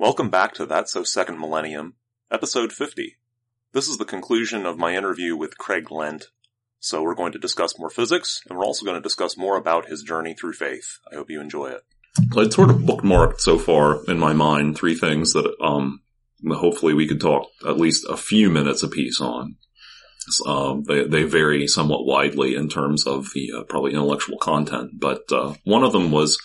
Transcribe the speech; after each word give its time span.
Welcome 0.00 0.30
back 0.30 0.54
to 0.54 0.64
That 0.64 0.88
So 0.88 1.02
Second 1.02 1.40
Millennium, 1.40 1.94
episode 2.30 2.72
50. 2.72 3.16
This 3.72 3.88
is 3.88 3.98
the 3.98 4.04
conclusion 4.04 4.64
of 4.64 4.78
my 4.78 4.94
interview 4.94 5.34
with 5.34 5.58
Craig 5.58 5.90
Lent. 5.90 6.26
So 6.78 7.02
we're 7.02 7.16
going 7.16 7.32
to 7.32 7.38
discuss 7.40 7.76
more 7.80 7.90
physics, 7.90 8.40
and 8.48 8.56
we're 8.56 8.64
also 8.64 8.84
going 8.84 8.94
to 8.94 9.02
discuss 9.02 9.36
more 9.36 9.56
about 9.56 9.88
his 9.88 10.04
journey 10.04 10.34
through 10.34 10.52
faith. 10.52 11.00
I 11.10 11.16
hope 11.16 11.30
you 11.30 11.40
enjoy 11.40 11.70
it. 11.70 11.82
I'd 12.36 12.52
sort 12.52 12.70
of 12.70 12.76
bookmarked 12.76 13.40
so 13.40 13.58
far 13.58 14.04
in 14.04 14.20
my 14.20 14.32
mind 14.32 14.76
three 14.76 14.94
things 14.94 15.32
that 15.32 15.52
um, 15.60 16.00
hopefully 16.48 16.94
we 16.94 17.08
could 17.08 17.20
talk 17.20 17.48
at 17.66 17.76
least 17.76 18.06
a 18.08 18.16
few 18.16 18.50
minutes 18.50 18.84
apiece 18.84 19.20
on. 19.20 19.56
Um, 20.46 20.84
they, 20.84 21.08
they, 21.08 21.24
vary 21.24 21.66
somewhat 21.66 22.06
widely 22.06 22.54
in 22.54 22.68
terms 22.68 23.04
of 23.04 23.26
the 23.34 23.50
uh, 23.52 23.62
probably 23.64 23.94
intellectual 23.94 24.38
content, 24.38 24.92
but 25.00 25.22
uh, 25.32 25.54
one 25.64 25.82
of 25.82 25.90
them 25.90 26.12
was, 26.12 26.38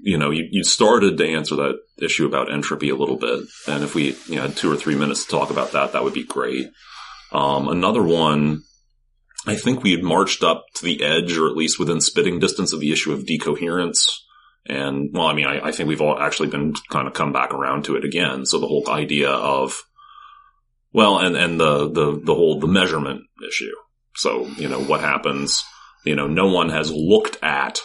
you 0.00 0.18
know, 0.18 0.30
you, 0.30 0.46
you, 0.50 0.64
started 0.64 1.18
to 1.18 1.28
answer 1.28 1.56
that 1.56 1.78
issue 1.98 2.26
about 2.26 2.52
entropy 2.52 2.90
a 2.90 2.96
little 2.96 3.16
bit, 3.16 3.40
and 3.66 3.82
if 3.84 3.94
we 3.94 4.16
you 4.26 4.36
know, 4.36 4.42
had 4.42 4.56
two 4.56 4.70
or 4.70 4.76
three 4.76 4.94
minutes 4.94 5.24
to 5.24 5.30
talk 5.30 5.50
about 5.50 5.72
that, 5.72 5.92
that 5.92 6.04
would 6.04 6.14
be 6.14 6.24
great. 6.24 6.68
Um, 7.32 7.68
another 7.68 8.02
one, 8.02 8.62
I 9.46 9.56
think 9.56 9.82
we 9.82 9.92
had 9.92 10.02
marched 10.02 10.42
up 10.42 10.66
to 10.74 10.84
the 10.84 11.02
edge, 11.02 11.36
or 11.36 11.48
at 11.48 11.56
least 11.56 11.78
within 11.78 12.00
spitting 12.00 12.38
distance 12.38 12.72
of 12.72 12.80
the 12.80 12.92
issue 12.92 13.12
of 13.12 13.26
decoherence. 13.26 14.24
And 14.66 15.10
well, 15.12 15.26
I 15.26 15.34
mean, 15.34 15.46
I, 15.46 15.68
I 15.68 15.72
think 15.72 15.88
we've 15.88 16.00
all 16.00 16.18
actually 16.18 16.48
been 16.48 16.74
kind 16.90 17.06
of 17.06 17.14
come 17.14 17.32
back 17.32 17.52
around 17.52 17.84
to 17.84 17.96
it 17.96 18.04
again. 18.04 18.44
So 18.46 18.58
the 18.58 18.66
whole 18.66 18.88
idea 18.88 19.30
of 19.30 19.82
well, 20.92 21.18
and, 21.18 21.36
and 21.36 21.60
the, 21.60 21.90
the, 21.90 22.20
the 22.24 22.34
whole, 22.34 22.58
the 22.58 22.66
measurement 22.66 23.22
issue. 23.46 23.74
So, 24.16 24.46
you 24.56 24.68
know, 24.68 24.80
what 24.80 25.00
happens, 25.00 25.62
you 26.04 26.16
know, 26.16 26.26
no 26.26 26.48
one 26.48 26.70
has 26.70 26.90
looked 26.90 27.38
at 27.42 27.80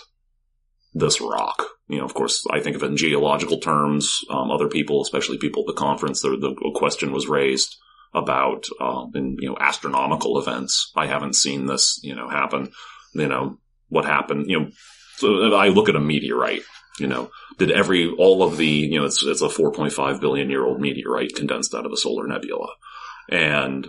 this 0.94 1.22
rock. 1.22 1.64
You 1.88 1.98
know, 1.98 2.06
of 2.06 2.14
course, 2.14 2.45
I 2.50 2.59
think 2.59 2.76
of 2.76 2.84
it 2.84 2.88
in 2.88 2.98
geological 2.98 3.59
terms. 3.59 4.22
Um, 4.30 4.52
other 4.52 4.70
people, 4.70 5.02
especially 5.02 5.38
people 5.38 5.64
at 5.64 5.67
the 5.67 5.80
conference, 5.80 6.22
the, 6.22 6.30
the 6.30 6.72
question 6.75 7.12
was 7.12 7.28
raised 7.28 7.75
about, 8.14 8.67
um, 8.80 9.12
in, 9.16 9.38
you 9.40 9.50
know, 9.50 9.58
astronomical 9.59 10.40
events. 10.40 10.92
I 10.95 11.08
haven't 11.08 11.36
seen 11.36 11.66
this, 11.66 12.00
you 12.03 12.16
know, 12.16 12.30
happen. 12.30 12.72
You 13.14 13.28
know, 13.28 13.58
what 13.90 14.06
happened, 14.06 14.50
you 14.50 14.59
know, 14.59 14.70
so 15.17 15.53
I 15.53 15.70
look 15.70 15.88
at 15.88 15.95
a 15.95 16.00
meteorite, 16.00 16.64
you 17.00 17.08
know, 17.08 17.30
did 17.58 17.72
every, 17.72 18.09
all 18.09 18.44
of 18.44 18.58
the, 18.58 18.68
you 18.68 19.00
know, 19.00 19.06
it's, 19.06 19.23
it's 19.23 19.42
a 19.42 19.47
4.5 19.47 20.20
billion 20.20 20.50
year 20.50 20.66
old 20.66 20.81
meteorite 20.81 21.36
condensed 21.36 21.75
out 21.75 21.86
of 21.86 21.92
a 21.92 21.97
solar 21.97 22.28
nebula. 22.28 22.70
And 23.30 23.88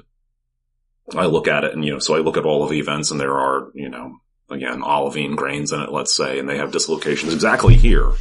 I 1.16 1.26
look 1.26 1.48
at 1.48 1.64
it 1.64 1.72
and, 1.72 1.84
you 1.84 1.92
know, 1.92 1.98
so 1.98 2.14
I 2.14 2.20
look 2.20 2.36
at 2.36 2.44
all 2.44 2.62
of 2.62 2.70
the 2.70 2.78
events 2.78 3.10
and 3.10 3.18
there 3.18 3.38
are, 3.38 3.70
you 3.74 3.88
know, 3.88 4.18
again, 4.50 4.82
olivine 4.82 5.36
grains 5.36 5.72
in 5.72 5.80
it, 5.80 5.92
let's 5.92 6.14
say, 6.14 6.38
and 6.38 6.48
they 6.48 6.58
have 6.58 6.72
dislocations 6.72 7.32
exactly 7.32 7.74
here. 7.74 8.12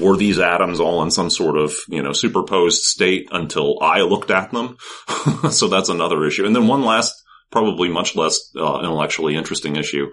Were 0.00 0.16
these 0.16 0.38
atoms 0.38 0.78
all 0.78 1.02
in 1.02 1.10
some 1.10 1.30
sort 1.30 1.56
of, 1.56 1.74
you 1.88 2.02
know, 2.02 2.12
superposed 2.12 2.82
state 2.82 3.28
until 3.32 3.78
I 3.80 4.02
looked 4.02 4.30
at 4.30 4.52
them? 4.52 4.76
so 5.50 5.68
that's 5.68 5.88
another 5.88 6.24
issue. 6.24 6.46
And 6.46 6.54
then 6.54 6.68
one 6.68 6.82
last, 6.82 7.20
probably 7.50 7.88
much 7.88 8.14
less 8.14 8.50
uh, 8.56 8.78
intellectually 8.78 9.34
interesting 9.34 9.76
issue. 9.76 10.06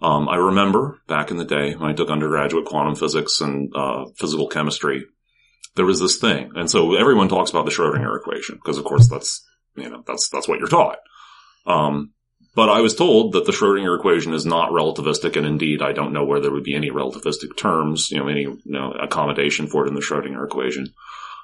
Um, 0.00 0.28
I 0.28 0.36
remember 0.36 1.00
back 1.08 1.30
in 1.30 1.38
the 1.38 1.44
day 1.44 1.74
when 1.74 1.90
I 1.90 1.94
took 1.94 2.10
undergraduate 2.10 2.66
quantum 2.66 2.94
physics 2.94 3.40
and 3.40 3.72
uh, 3.74 4.04
physical 4.16 4.46
chemistry, 4.46 5.04
there 5.74 5.86
was 5.86 5.98
this 5.98 6.18
thing. 6.18 6.52
And 6.54 6.70
so 6.70 6.94
everyone 6.94 7.28
talks 7.28 7.50
about 7.50 7.64
the 7.64 7.72
Schrodinger 7.72 8.16
equation 8.16 8.56
because 8.56 8.78
of 8.78 8.84
course 8.84 9.08
that's 9.08 9.44
you 9.76 9.90
know, 9.90 10.02
that's, 10.06 10.28
that's 10.28 10.48
what 10.48 10.58
you're 10.58 10.68
taught. 10.68 10.98
Um, 11.66 12.12
but 12.56 12.70
I 12.70 12.80
was 12.80 12.94
told 12.94 13.34
that 13.34 13.44
the 13.44 13.52
Schrodinger 13.52 13.98
equation 13.98 14.32
is 14.32 14.46
not 14.46 14.70
relativistic, 14.70 15.36
and 15.36 15.44
indeed, 15.44 15.82
I 15.82 15.92
don't 15.92 16.14
know 16.14 16.24
where 16.24 16.40
there 16.40 16.50
would 16.50 16.64
be 16.64 16.74
any 16.74 16.90
relativistic 16.90 17.54
terms, 17.54 18.10
you 18.10 18.18
know, 18.18 18.28
any 18.28 18.44
you 18.44 18.58
know, 18.64 18.92
accommodation 18.92 19.66
for 19.66 19.84
it 19.84 19.88
in 19.88 19.94
the 19.94 20.00
Schrodinger 20.00 20.42
equation. 20.42 20.94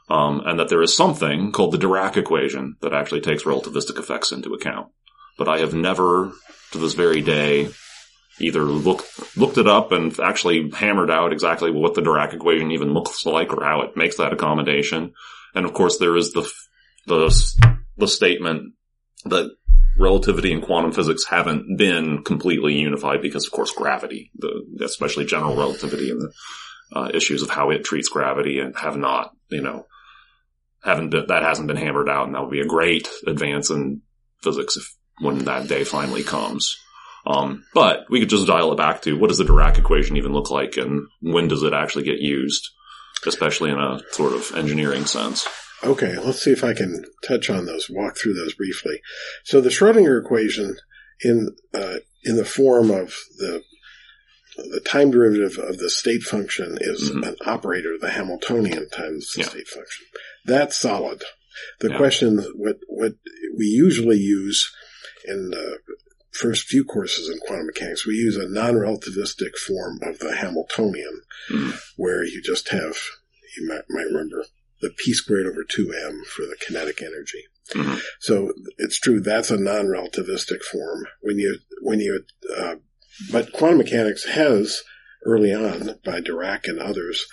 Um, 0.09 0.41
and 0.47 0.59
that 0.59 0.71
there 0.71 0.81
is 0.81 0.97
something 0.97 1.53
called 1.53 1.73
the 1.73 1.79
Dirac 1.79 2.17
equation 2.17 2.77
that 2.81 2.95
actually 2.95 3.21
takes 3.21 3.45
relativistic 3.45 3.99
effects 3.99 4.33
into 4.33 4.55
account. 4.55 4.89
But 5.37 5.49
I 5.49 5.59
have 5.59 5.75
never, 5.75 6.33
to 6.73 6.79
this 6.79 6.95
very 6.95 7.21
day, 7.21 7.69
either 8.41 8.63
looked 8.63 9.37
looked 9.37 9.59
it 9.59 9.69
up 9.69 9.93
and 9.93 10.19
actually 10.19 10.71
hammered 10.71 11.11
out 11.11 11.33
exactly 11.33 11.71
what 11.71 11.93
the 11.93 12.01
Dirac 12.01 12.33
equation 12.33 12.73
even 12.73 12.95
looks 12.95 13.27
like 13.27 13.53
or 13.53 13.63
how 13.63 13.83
it 13.83 13.99
makes 13.99 14.17
that 14.17 14.33
accommodation. 14.33 15.13
And 15.55 15.67
of 15.67 15.75
course, 15.75 15.99
there 15.99 16.17
is 16.17 16.33
the 16.33 16.51
the 17.07 17.71
the 17.99 18.09
statement 18.09 18.73
that 19.25 19.51
relativity 19.97 20.53
and 20.53 20.63
quantum 20.63 20.93
physics 20.93 21.25
haven't 21.29 21.77
been 21.77 22.23
completely 22.25 22.79
unified 22.79 23.23
because, 23.23 23.47
of 23.47 23.53
course, 23.53 23.73
gravity, 23.73 24.31
the, 24.37 24.65
especially 24.85 25.25
general 25.25 25.57
relativity 25.57 26.11
and 26.11 26.21
the 26.21 26.33
uh, 26.95 27.11
issues 27.15 27.43
of 27.43 27.51
how 27.51 27.71
it 27.71 27.85
treats 27.85 28.09
gravity 28.09 28.59
and 28.59 28.77
have 28.77 28.97
not, 28.97 29.33
you 29.51 29.63
know, 29.63 29.87
haven't 30.83 31.11
been, 31.11 31.27
that 31.29 31.43
hasn't 31.43 31.69
been 31.69 31.77
hammered 31.77 32.09
out. 32.09 32.27
And 32.27 32.35
that 32.35 32.43
would 32.43 32.51
be 32.51 32.61
a 32.61 32.67
great 32.67 33.09
advance 33.27 33.71
in 33.71 34.03
physics 34.43 34.77
if, 34.77 34.95
when 35.21 35.45
that 35.45 35.69
day 35.69 35.85
finally 35.85 36.23
comes. 36.23 36.77
Um, 37.27 37.65
but 37.73 38.07
we 38.11 38.21
could 38.21 38.31
just 38.31 38.49
dial 38.49 38.73
it 38.73 38.77
back 38.77 39.03
to 39.03 39.17
what 39.17 39.29
does 39.29 39.39
the 39.39 39.45
Dirac 39.45 39.79
equation 39.79 40.17
even 40.17 40.33
look 40.33 40.51
like 40.51 40.77
and 40.77 41.07
when 41.21 41.49
does 41.49 41.63
it 41.63 41.73
actually 41.73 42.05
get 42.05 42.19
used, 42.19 42.69
especially 43.27 43.71
in 43.71 43.79
a 43.79 44.01
sort 44.11 44.33
of 44.33 44.57
engineering 44.57 45.07
sense? 45.07 45.47
Okay, 45.85 46.17
let's 46.19 46.43
see 46.43 46.53
if 46.53 46.63
I 46.63 46.75
can 46.75 47.05
touch 47.27 47.51
on 47.51 47.67
those, 47.67 47.91
walk 47.91 48.17
through 48.17 48.35
those 48.35 48.55
briefly. 48.55 49.01
So 49.45 49.61
the 49.61 49.69
Schrodinger 49.69 50.21
equation 50.21 50.77
in 51.23 51.57
uh, 51.75 51.97
in 52.25 52.37
the 52.37 52.45
form 52.45 52.91
of 52.91 53.15
the 53.39 53.63
the 54.57 54.81
time 54.81 55.11
derivative 55.11 55.59
of 55.59 55.79
the 55.79 55.91
state 55.91 56.23
function 56.23 56.77
is 56.81 57.11
mm-hmm. 57.11 57.25
an 57.25 57.37
operator, 57.47 57.97
the 57.99 58.11
Hamiltonian 58.11 58.91
times 58.91 59.33
the 59.33 59.43
yeah. 59.43 59.49
state 59.49 59.69
function. 59.69 60.07
That's 60.45 60.77
solid. 60.77 61.25
The 61.81 61.91
yeah. 61.91 61.97
question, 61.97 62.39
what 62.55 62.79
what 62.87 63.15
we 63.57 63.67
usually 63.67 64.19
use 64.19 64.71
in 65.25 65.51
the 65.51 65.79
first 66.33 66.67
few 66.67 66.85
courses 66.85 67.29
in 67.29 67.39
quantum 67.47 67.67
mechanics, 67.67 68.07
we 68.07 68.15
use 68.15 68.37
a 68.37 68.49
non-relativistic 68.49 69.57
form 69.57 69.99
of 70.03 70.19
the 70.19 70.37
Hamiltonian, 70.37 71.23
mm-hmm. 71.51 71.71
where 71.97 72.25
you 72.25 72.41
just 72.43 72.69
have 72.71 72.97
you 73.57 73.69
might, 73.69 73.83
might 73.91 74.07
remember 74.07 74.45
the 74.83 74.91
p 74.99 75.15
squared 75.15 75.47
over 75.47 75.65
2m 75.65 76.27
for 76.27 76.43
the 76.43 76.57
kinetic 76.61 77.01
energy. 77.01 77.45
Mm-hmm. 77.71 77.99
So 78.21 78.53
it's 78.77 78.99
true 78.99 79.21
that's 79.21 79.51
a 79.51 79.57
non-relativistic 79.57 80.63
form. 80.63 81.07
When 81.23 81.39
you 81.39 81.59
when 81.81 82.01
you 82.01 82.25
uh, 82.57 82.75
but 83.31 83.53
quantum 83.53 83.79
mechanics 83.79 84.27
has 84.27 84.83
early 85.25 85.55
on 85.55 85.99
by 86.05 86.21
Dirac 86.21 86.65
and 86.65 86.79
others 86.79 87.27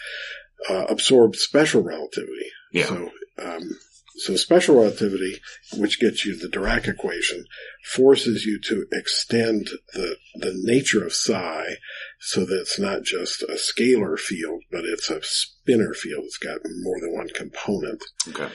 uh, 0.70 0.86
absorbed 0.90 1.36
special 1.36 1.82
relativity. 1.82 2.52
Yeah. 2.72 2.86
So 2.86 3.12
um, 3.42 3.78
so 4.20 4.36
special 4.36 4.76
relativity, 4.76 5.40
which 5.74 6.00
gets 6.00 6.26
you 6.26 6.36
the 6.36 6.48
Dirac 6.48 6.88
equation, 6.88 7.46
forces 7.94 8.46
you 8.46 8.60
to 8.66 8.86
extend 8.92 9.70
the, 9.94 10.18
the 10.36 10.54
nature 10.64 11.06
of 11.06 11.14
psi 11.14 11.76
so 12.20 12.46
that 12.46 12.60
it's 12.60 12.80
not 12.80 13.04
just 13.04 13.44
a 13.44 13.58
scalar 13.58 14.20
field, 14.20 14.64
but 14.72 14.86
it's 14.86 15.10
a 15.10 15.22
spinor 15.22 15.96
field. 15.96 16.26
It's 16.26 16.38
got 16.38 16.60
more 16.82 17.00
than 17.00 17.14
one 17.14 17.30
component. 17.30 18.04
Okay. 18.28 18.50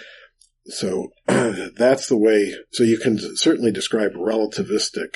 So 0.66 1.08
that's 1.26 2.08
the 2.08 2.18
way, 2.18 2.54
so 2.72 2.84
you 2.84 2.98
can 2.98 3.18
certainly 3.36 3.72
describe 3.72 4.12
relativistic 4.12 5.14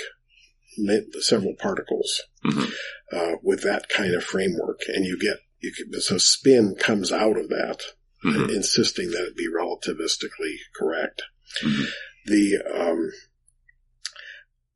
several 1.20 1.54
particles 1.58 2.22
mm-hmm. 2.44 2.70
uh, 3.12 3.36
with 3.42 3.62
that 3.62 3.88
kind 3.88 4.14
of 4.14 4.22
framework 4.22 4.80
and 4.88 5.04
you 5.04 5.18
get, 5.18 5.38
you 5.60 5.72
can, 5.72 6.00
so 6.00 6.18
spin 6.18 6.76
comes 6.78 7.10
out 7.10 7.36
of 7.36 7.48
that 7.48 7.82
mm-hmm. 8.24 8.50
insisting 8.50 9.10
that 9.10 9.26
it 9.26 9.36
be 9.36 9.48
relativistically 9.48 10.56
correct. 10.74 11.22
Mm-hmm. 11.64 11.84
The 12.26 12.58
um, 12.74 13.10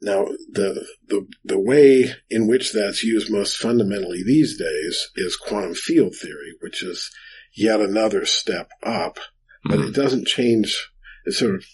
now 0.00 0.26
the 0.50 0.84
the 1.06 1.26
the 1.44 1.58
way 1.58 2.12
in 2.30 2.48
which 2.48 2.72
that's 2.72 3.04
used 3.04 3.30
most 3.30 3.56
fundamentally 3.56 4.22
these 4.24 4.58
days 4.58 5.10
is 5.16 5.36
quantum 5.36 5.74
field 5.74 6.14
theory, 6.14 6.54
which 6.60 6.82
is 6.82 7.10
yet 7.54 7.80
another 7.80 8.24
step 8.24 8.70
up, 8.82 9.18
but 9.64 9.78
mm-hmm. 9.78 9.88
it 9.88 9.94
doesn't 9.94 10.26
change. 10.26 10.90
It's 11.24 11.38
sort 11.38 11.56
of 11.56 11.64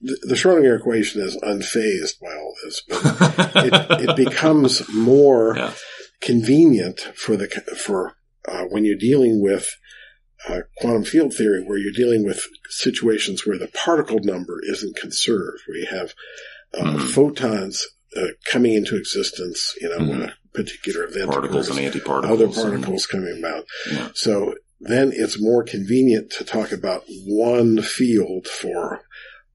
the 0.00 0.34
Schrodinger 0.34 0.78
equation 0.78 1.22
is 1.22 1.36
unfazed 1.42 2.20
by 2.20 2.34
all 2.34 2.54
this, 2.64 2.82
but 2.88 3.64
it, 3.64 4.08
it, 4.08 4.16
becomes 4.24 4.86
more 4.92 5.56
yeah. 5.56 5.72
convenient 6.20 7.00
for 7.14 7.36
the 7.36 7.48
for 7.76 8.16
uh, 8.46 8.64
when 8.64 8.84
you're 8.84 8.96
dealing 8.96 9.42
with 9.42 9.74
uh, 10.48 10.60
quantum 10.78 11.04
field 11.04 11.34
theory 11.34 11.62
where 11.62 11.78
you're 11.78 11.92
dealing 11.92 12.24
with 12.24 12.46
situations 12.68 13.46
where 13.46 13.58
the 13.58 13.68
particle 13.68 14.18
number 14.22 14.60
isn't 14.62 14.96
conserved, 14.96 15.62
where 15.66 15.78
you 15.78 15.86
have 15.86 16.14
uh, 16.74 16.82
mm-hmm. 16.82 17.06
photons 17.06 17.86
uh, 18.16 18.28
coming 18.50 18.74
into 18.74 18.96
existence, 18.96 19.74
you 19.80 19.88
know, 19.88 19.98
mm-hmm. 19.98 20.08
when 20.08 20.22
a 20.22 20.34
particular 20.52 21.04
event 21.04 21.30
particles 21.30 21.68
occurs, 21.68 21.84
and 21.84 21.94
antiparticles, 21.94 22.30
other 22.30 22.48
particles 22.48 23.06
coming 23.06 23.38
about. 23.38 23.64
Yeah. 23.90 24.08
So 24.14 24.54
then 24.80 25.12
it's 25.14 25.40
more 25.40 25.62
convenient 25.64 26.30
to 26.32 26.44
talk 26.44 26.72
about 26.72 27.04
one 27.26 27.82
field 27.82 28.46
for 28.46 29.02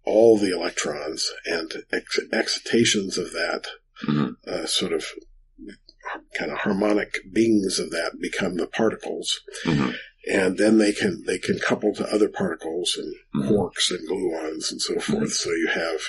all 0.04 0.38
the 0.38 0.52
electrons 0.52 1.32
and 1.46 1.72
ex- 1.92 2.20
excitations 2.34 3.18
of 3.18 3.32
that 3.34 3.68
mm-hmm. 4.08 4.32
uh, 4.48 4.66
sort 4.66 4.94
of 4.94 5.06
kind 6.38 6.52
of 6.52 6.60
harmonic 6.60 7.20
beings 7.32 7.80
of 7.80 7.92
that 7.92 8.18
become 8.20 8.56
the 8.56 8.68
particles. 8.68 9.42
Mm-hmm. 9.66 9.92
And 10.30 10.58
then 10.58 10.78
they 10.78 10.92
can 10.94 11.24
they 11.26 11.38
can 11.40 11.58
couple 11.60 11.94
to 11.96 12.14
other 12.14 12.30
particles 12.30 12.98
and 12.98 13.14
Mhm. 13.36 13.50
quarks 13.50 13.90
and 13.90 14.08
gluons 14.08 14.72
and 14.72 14.82
so 14.82 15.00
forth. 15.00 15.34
So 15.34 15.50
you 15.52 15.68
have 15.74 16.00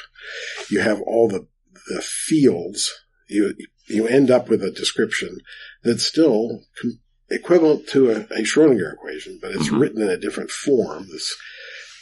you 0.70 0.80
have 0.80 1.00
all 1.02 1.28
the 1.28 1.46
the 1.88 2.02
fields. 2.02 2.92
You 3.28 3.54
you 3.88 4.06
end 4.06 4.30
up 4.30 4.48
with 4.48 4.62
a 4.62 4.70
description 4.70 5.38
that's 5.82 6.04
still 6.04 6.62
com- 6.80 7.00
equivalent 7.30 7.88
to 7.88 8.10
a, 8.10 8.16
a 8.30 8.42
Schrodinger 8.42 8.92
equation, 8.92 9.38
but 9.40 9.52
it's 9.52 9.68
Mhm. 9.68 9.80
written 9.80 10.02
in 10.02 10.08
a 10.10 10.18
different 10.18 10.50
form. 10.50 11.08
This 11.10 11.34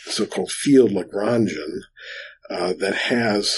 so-called 0.07 0.51
field 0.51 0.91
Lagrangian 0.91 1.83
uh, 2.49 2.73
that 2.75 2.95
has 2.95 3.57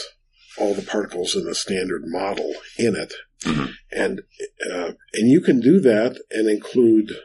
all 0.59 0.75
the 0.75 0.83
particles 0.83 1.35
in 1.35 1.45
the 1.45 1.55
standard 1.55 2.03
model 2.07 2.55
in 2.77 2.95
it, 2.95 3.15
Mhm. 3.45 3.73
and 3.91 4.23
uh, 4.71 4.93
and 5.15 5.31
you 5.31 5.41
can 5.41 5.61
do 5.61 5.81
that 5.81 6.19
and 6.31 6.49
include. 6.49 7.17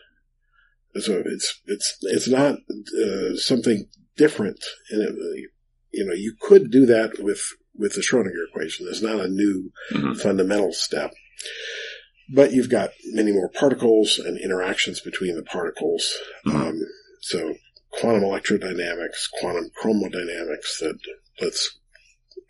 So 0.95 1.21
it's 1.25 1.61
it's 1.65 1.97
it's 2.01 2.27
not 2.27 2.55
uh, 2.55 3.35
something 3.35 3.87
different, 4.15 4.63
and 4.89 5.01
it, 5.03 5.49
you 5.91 6.05
know 6.05 6.13
you 6.13 6.35
could 6.41 6.71
do 6.71 6.85
that 6.87 7.19
with 7.19 7.41
with 7.75 7.93
the 7.93 8.01
Schrodinger 8.01 8.47
equation. 8.49 8.87
It's 8.89 9.01
not 9.01 9.19
a 9.19 9.27
new 9.27 9.71
Mhm. 9.91 10.19
fundamental 10.19 10.73
step, 10.73 11.13
but 12.33 12.51
you've 12.51 12.69
got 12.71 12.91
many 13.05 13.31
more 13.31 13.49
particles 13.49 14.17
and 14.17 14.39
interactions 14.39 14.99
between 15.01 15.35
the 15.35 15.43
particles. 15.43 16.17
Mhm. 16.47 16.55
Um, 16.55 16.79
so 17.21 17.55
quantum 17.91 18.23
electrodynamics, 18.23 19.29
quantum 19.39 19.69
chromodynamics 19.79 20.79
that 20.79 20.97
lets 21.41 21.77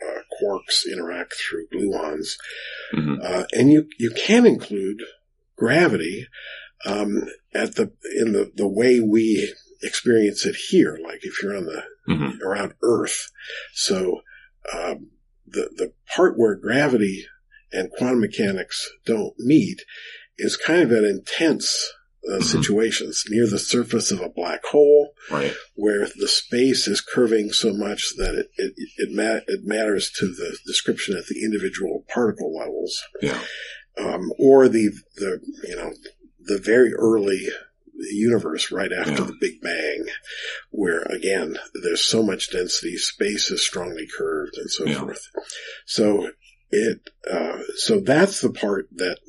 uh, 0.08 0.22
quarks 0.42 0.86
interact 0.90 1.34
through 1.34 1.68
gluons, 1.74 2.38
Mhm. 2.94 3.22
uh, 3.24 3.46
and 3.54 3.72
you 3.74 3.90
you 3.98 4.12
can 4.12 4.46
include 4.46 5.02
gravity 5.58 6.28
um, 6.86 7.24
at 7.54 7.76
the 7.76 7.92
in 8.20 8.34
the 8.34 8.52
the 8.56 8.68
way 8.68 9.00
we 9.00 9.54
experience 9.84 10.46
it 10.46 10.56
here. 10.70 10.98
Like 11.04 11.20
if 11.24 11.42
you're 11.42 11.56
on 11.56 11.66
the 11.66 11.84
Mhm. 12.08 12.40
around 12.42 12.74
Earth, 12.84 13.30
so 13.74 14.22
um, 14.74 15.12
the 15.46 15.70
the 15.76 15.94
part 16.16 16.38
where 16.38 16.56
gravity 16.56 17.26
and 17.74 17.92
quantum 17.92 18.22
mechanics 18.22 18.90
don't 19.06 19.34
meet 19.40 19.82
is 20.38 20.56
kind 20.56 20.84
of 20.84 20.92
an 20.92 21.04
intense 21.06 21.94
uh, 22.30 22.40
Mhm. 22.40 22.44
situation. 22.44 23.08
It's 23.08 23.30
near 23.30 23.48
the 23.48 23.60
surface 23.60 24.12
of 24.12 24.20
a 24.22 24.28
black 24.30 24.64
hole 24.66 25.14
Right. 25.32 25.54
where 25.76 26.08
the 26.14 26.28
space 26.28 26.86
is 26.88 27.00
curving 27.00 27.54
so 27.54 27.72
much 27.74 28.16
that 28.18 28.36
it 28.36 28.50
it 28.58 28.74
it, 28.98 29.10
ma- 29.12 29.42
it 29.48 29.64
matters 29.64 30.12
to 30.20 30.28
the 30.28 30.58
description 30.66 31.16
at 31.18 31.28
the 31.28 31.42
individual 31.44 32.06
particle 32.10 32.54
levels, 32.58 33.02
Yeah. 33.22 33.42
um, 33.98 34.32
or 34.40 34.68
the 34.68 34.90
the 35.16 35.40
you 35.70 35.76
know 35.78 35.94
the 36.48 36.60
very 36.60 36.94
early 36.94 37.48
universe 38.12 38.72
right 38.72 38.92
after 38.92 39.12
Yeah. 39.12 39.26
the 39.28 39.38
Big 39.40 39.60
Bang, 39.62 40.06
where 40.70 41.02
again 41.04 41.58
there's 41.84 42.04
so 42.04 42.22
much 42.24 42.52
density, 42.52 42.96
space 42.98 43.50
is 43.52 43.62
strongly 43.64 44.08
curved, 44.08 44.56
and 44.58 44.70
so 44.72 44.86
Yeah. 44.86 45.00
forth. 45.00 45.22
So 45.86 46.32
it 46.70 47.00
uh, 47.30 47.60
so 47.78 48.00
that's 48.00 48.42
the 48.42 48.52
part 48.52 48.88
that 48.96 49.20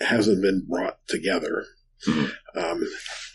hasn't 0.00 0.42
been 0.42 0.64
brought 0.68 0.98
together. 1.08 1.64
Mhm. 2.06 2.32
Um, 2.54 2.88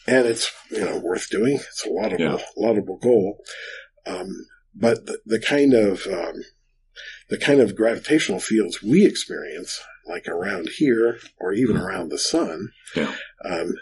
and 0.07 0.27
it's 0.27 0.51
you 0.71 0.79
know 0.81 0.99
worth 0.99 1.29
doing. 1.29 1.55
It's 1.57 1.85
a 1.85 1.89
laudable, 1.89 2.23
Yeah. 2.23 2.45
laudable 2.55 2.97
goal. 2.97 3.43
Um, 4.05 4.45
but 4.73 5.05
the, 5.05 5.19
the 5.25 5.39
kind 5.39 5.73
of 5.73 6.05
um, 6.07 6.43
the 7.29 7.37
kind 7.37 7.59
of 7.59 7.75
gravitational 7.75 8.39
fields 8.39 8.81
we 8.81 9.05
experience, 9.05 9.81
like 10.07 10.27
around 10.27 10.69
here 10.77 11.19
or 11.39 11.53
even 11.53 11.75
Mhm. 11.77 11.83
around 11.85 12.09
the 12.09 12.17
sun, 12.19 12.69
Yeah. 12.95 13.13
um, 13.45 13.75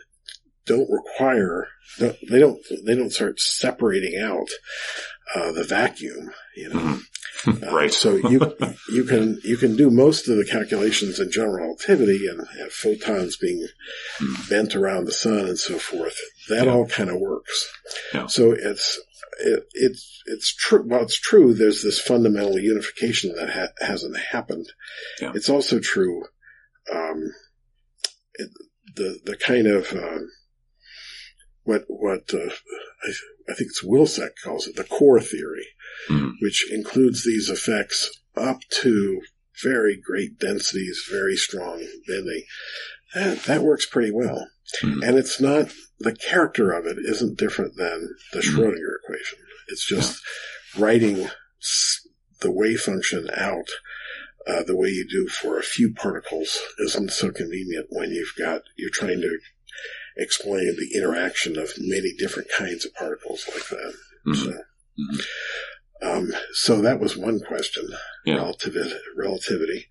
don't 0.66 0.90
require. 0.90 1.68
don't- 2.00 2.18
They 2.30 2.40
don't. 2.40 2.60
They 2.86 2.96
don't 2.96 3.12
start 3.14 3.40
separating 3.40 4.20
out 4.20 4.50
uh, 5.36 5.52
the 5.52 5.64
vacuum. 5.64 6.32
You 6.56 6.70
know, 6.70 6.80
Mhm. 7.44 7.64
uh, 7.68 7.72
Right. 7.76 7.94
so 7.94 8.16
you 8.16 8.56
you 8.92 9.04
can 9.06 9.40
you 9.44 9.58
can 9.58 9.76
do 9.76 9.90
most 9.90 10.28
of 10.28 10.38
the 10.38 10.46
calculations 10.46 11.20
in 11.20 11.32
general 11.32 11.58
relativity 11.66 12.28
and 12.28 12.40
have 12.60 12.72
photons 12.74 13.36
being 13.38 13.68
Mhm. 14.20 14.50
bent 14.50 14.76
around 14.76 15.06
the 15.06 15.12
sun 15.12 15.46
and 15.48 15.60
so 15.60 15.78
forth. 15.80 16.18
That 16.50 16.66
Yeah. 16.66 16.74
all 16.74 16.88
kind 16.88 17.10
of 17.10 17.20
works. 17.20 17.70
Yeah. 18.14 18.28
So 18.28 18.52
it's 18.52 19.00
it, 19.40 19.64
it's 19.74 20.22
it's 20.28 20.56
true. 20.56 20.84
Well, 20.88 21.02
it's 21.04 21.20
true. 21.20 21.54
There's 21.54 21.82
this 21.84 22.00
fundamental 22.00 22.60
unification 22.60 23.34
that 23.36 23.50
ha- 23.50 23.86
hasn't 23.86 24.18
happened. 24.18 24.68
Yeah. 25.22 25.32
It's 25.36 25.50
also 25.50 25.80
true. 25.80 26.24
Um, 26.94 27.32
it, 28.36 28.50
the 28.96 29.20
the 29.26 29.36
kind 29.38 29.68
of 29.68 29.92
um, 29.94 30.30
what 31.64 31.84
what 31.88 32.32
uh, 32.34 32.38
I, 33.04 33.10
I 33.50 33.54
think 33.56 33.70
it's 33.72 33.84
Wilczek 33.84 34.32
calls 34.44 34.68
it 34.68 34.76
the 34.76 34.84
core 34.84 35.20
theory, 35.20 35.68
Mhm. 36.10 36.34
which 36.42 36.72
includes 36.72 37.24
these 37.24 37.50
effects 37.50 38.10
up 38.36 38.60
to 38.82 39.22
very 39.64 39.98
great 40.00 40.38
densities, 40.38 41.04
very 41.10 41.36
strong 41.38 41.86
bending. 42.08 42.44
That, 43.14 43.44
that 43.44 43.62
works 43.64 43.86
pretty 43.86 44.12
well. 44.12 44.50
Mhm. 44.84 45.08
And 45.08 45.18
it's 45.18 45.40
not, 45.40 45.72
the 46.00 46.14
character 46.16 46.72
of 46.72 46.86
it 46.86 46.98
isn't 47.00 47.38
different 47.38 47.76
than 47.78 48.16
the 48.34 48.40
Mhm. 48.40 48.44
Schrodinger 48.56 48.96
equation. 49.04 49.40
It's 49.68 49.86
just 49.86 50.22
writing 50.78 51.30
the 52.42 52.52
wave 52.52 52.82
function 52.82 53.30
out 53.34 53.70
uh, 54.48 54.62
the 54.62 54.76
way 54.76 54.90
you 54.90 55.08
do 55.10 55.28
for 55.28 55.58
a 55.58 55.64
few 55.64 55.92
particles 55.92 56.60
isn't 56.80 57.12
so 57.12 57.32
convenient 57.32 57.88
when 57.90 58.12
you've 58.12 58.36
got, 58.38 58.62
you're 58.78 58.92
trying 58.94 59.20
to 59.20 59.40
explain 60.18 60.76
the 60.76 60.92
interaction 60.96 61.58
of 61.58 61.72
many 61.80 62.14
different 62.14 62.48
kinds 62.56 62.86
of 62.86 62.94
particles 62.94 63.44
like 63.52 63.68
that. 63.70 63.94
Mhm. 64.28 64.36
So, 64.36 64.64
Mhm. 65.00 65.26
um, 66.04 66.34
so 66.54 66.82
that 66.82 67.00
was 67.00 67.18
one 67.18 67.40
question. 67.40 67.88
Yeah. 68.26 68.36
Relativity. 68.36 68.94
Relativity. 69.16 69.88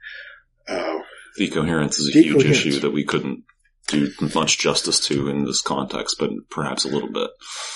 Uh, 0.68 1.00
Decoherence 1.36 1.98
is 1.98 2.14
a 2.14 2.20
huge 2.22 2.44
issue 2.44 2.78
that 2.78 2.90
we 2.92 3.04
couldn't 3.04 3.42
do 3.88 4.10
much 4.34 4.58
justice 4.58 4.98
to 5.06 5.28
in 5.28 5.44
this 5.44 5.60
context, 5.60 6.16
but 6.18 6.30
perhaps 6.50 6.84
a 6.84 6.88
little 6.88 7.12
bit. 7.12 7.30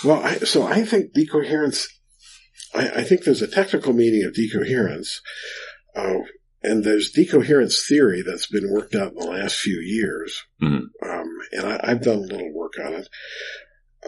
well, 0.05 0.23
I, 0.23 0.39
so 0.39 0.63
I 0.65 0.85
think 0.85 1.13
decoherence. 1.15 1.87
I, 2.75 2.89
I 3.01 3.05
think 3.05 3.25
there's 3.25 3.43
a 3.43 3.47
technical 3.49 3.93
meaning 3.93 4.25
of 4.25 4.35
decoherence, 4.35 5.21
uh, 5.97 6.19
and 6.63 6.85
there's 6.85 7.11
decoherence 7.13 7.85
theory 7.89 8.23
that's 8.23 8.47
been 8.47 8.71
worked 8.73 8.95
out 8.95 9.13
in 9.13 9.19
the 9.19 9.27
last 9.27 9.57
few 9.57 9.81
years. 9.81 10.43
Mhm. 10.63 10.83
Um, 11.03 11.29
and 11.53 11.67
I, 11.67 11.81
I've 11.83 12.03
done 12.03 12.19
a 12.19 12.33
little 12.33 12.53
work 12.55 12.75
on 12.85 12.95
it. 12.95 13.09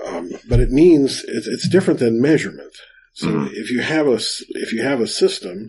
Um, 0.07 0.31
but 0.49 0.61
it 0.61 0.71
means 0.71 1.25
it's, 1.27 1.47
it's 1.47 1.69
different 1.69 2.01
than 2.01 2.21
measurement. 2.23 2.73
So 3.15 3.27
Mhm. 3.27 3.51
if 3.53 3.71
you 3.71 3.81
have 3.81 4.07
a 4.07 4.21
if 4.51 4.73
you 4.73 4.83
have 4.83 5.01
a 5.01 5.07
system 5.09 5.69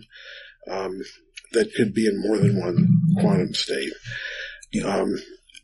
um, 0.70 1.00
that 1.52 1.74
could 1.74 1.92
be 1.92 2.06
in 2.06 2.20
more 2.20 2.38
than 2.38 2.58
one 2.58 2.88
quantum 3.20 3.52
state, 3.54 3.92
um, 4.84 5.14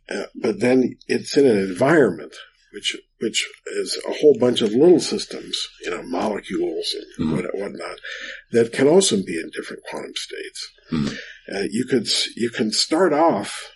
uh, 0.09 0.25
but 0.35 0.61
then 0.61 0.97
it's 1.07 1.37
in 1.37 1.47
an 1.47 1.59
environment 1.59 2.35
which 2.73 2.97
which 3.21 3.49
is 3.67 3.99
a 4.07 4.13
whole 4.13 4.37
bunch 4.39 4.61
of 4.61 4.73
little 4.73 5.01
systems, 5.01 5.57
you 5.83 5.91
know, 5.91 6.03
molecules 6.03 6.95
and 6.95 7.27
Mhm. 7.29 7.33
what, 7.37 7.59
whatnot, 7.59 7.99
that 8.53 8.73
can 8.73 8.87
also 8.87 9.17
be 9.23 9.37
in 9.37 9.51
different 9.57 9.83
quantum 9.85 10.13
states. 10.15 10.69
Mhm. 10.93 11.19
Uh, 11.53 11.67
you 11.71 11.85
could 11.87 12.07
you 12.37 12.51
can 12.51 12.71
start 12.71 13.13
off, 13.15 13.73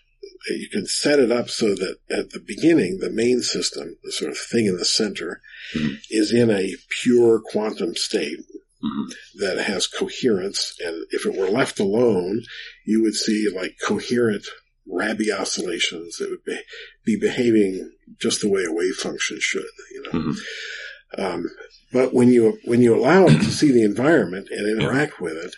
uh, 0.50 0.54
you 0.54 0.68
can 0.68 0.86
set 0.86 1.18
it 1.18 1.32
up 1.32 1.48
so 1.50 1.74
that 1.74 1.96
at 2.10 2.30
the 2.30 2.38
beginning, 2.40 2.98
the 2.98 3.10
main 3.10 3.40
system, 3.40 3.96
the 4.04 4.12
sort 4.12 4.30
of 4.30 4.38
thing 4.38 4.66
in 4.66 4.76
the 4.76 4.84
center, 4.84 5.40
Mhm. 5.74 5.98
is 6.10 6.30
in 6.32 6.50
a 6.50 6.76
pure 7.02 7.40
quantum 7.40 7.96
state 7.96 8.38
Mhm. 8.84 9.14
that 9.36 9.56
has 9.58 9.86
coherence. 9.86 10.74
And 10.84 11.06
if 11.10 11.24
it 11.26 11.34
were 11.34 11.48
left 11.50 11.80
alone, 11.80 12.44
you 12.84 13.02
would 13.02 13.14
see 13.14 13.48
like 13.48 13.78
coherent 13.80 14.46
Rabi 14.86 15.30
oscillations 15.32 16.16
that 16.18 16.30
would 16.30 16.44
be, 16.44 16.58
be 17.04 17.18
behaving 17.18 17.92
just 18.20 18.40
the 18.40 18.50
way 18.50 18.64
a 18.64 18.72
wave 18.72 18.94
function 18.94 19.38
should, 19.40 19.64
you 19.92 20.02
know. 20.02 20.10
Mhm. 20.10 20.36
Um, 21.18 21.50
but 21.92 22.14
when 22.14 22.28
you, 22.32 22.58
when 22.64 22.80
you 22.80 22.94
allow 22.96 23.26
it 23.26 23.38
to 23.38 23.50
see 23.50 23.70
the 23.70 23.84
environment 23.84 24.48
and 24.50 24.66
interact 24.66 25.20
with 25.20 25.36
it, 25.36 25.54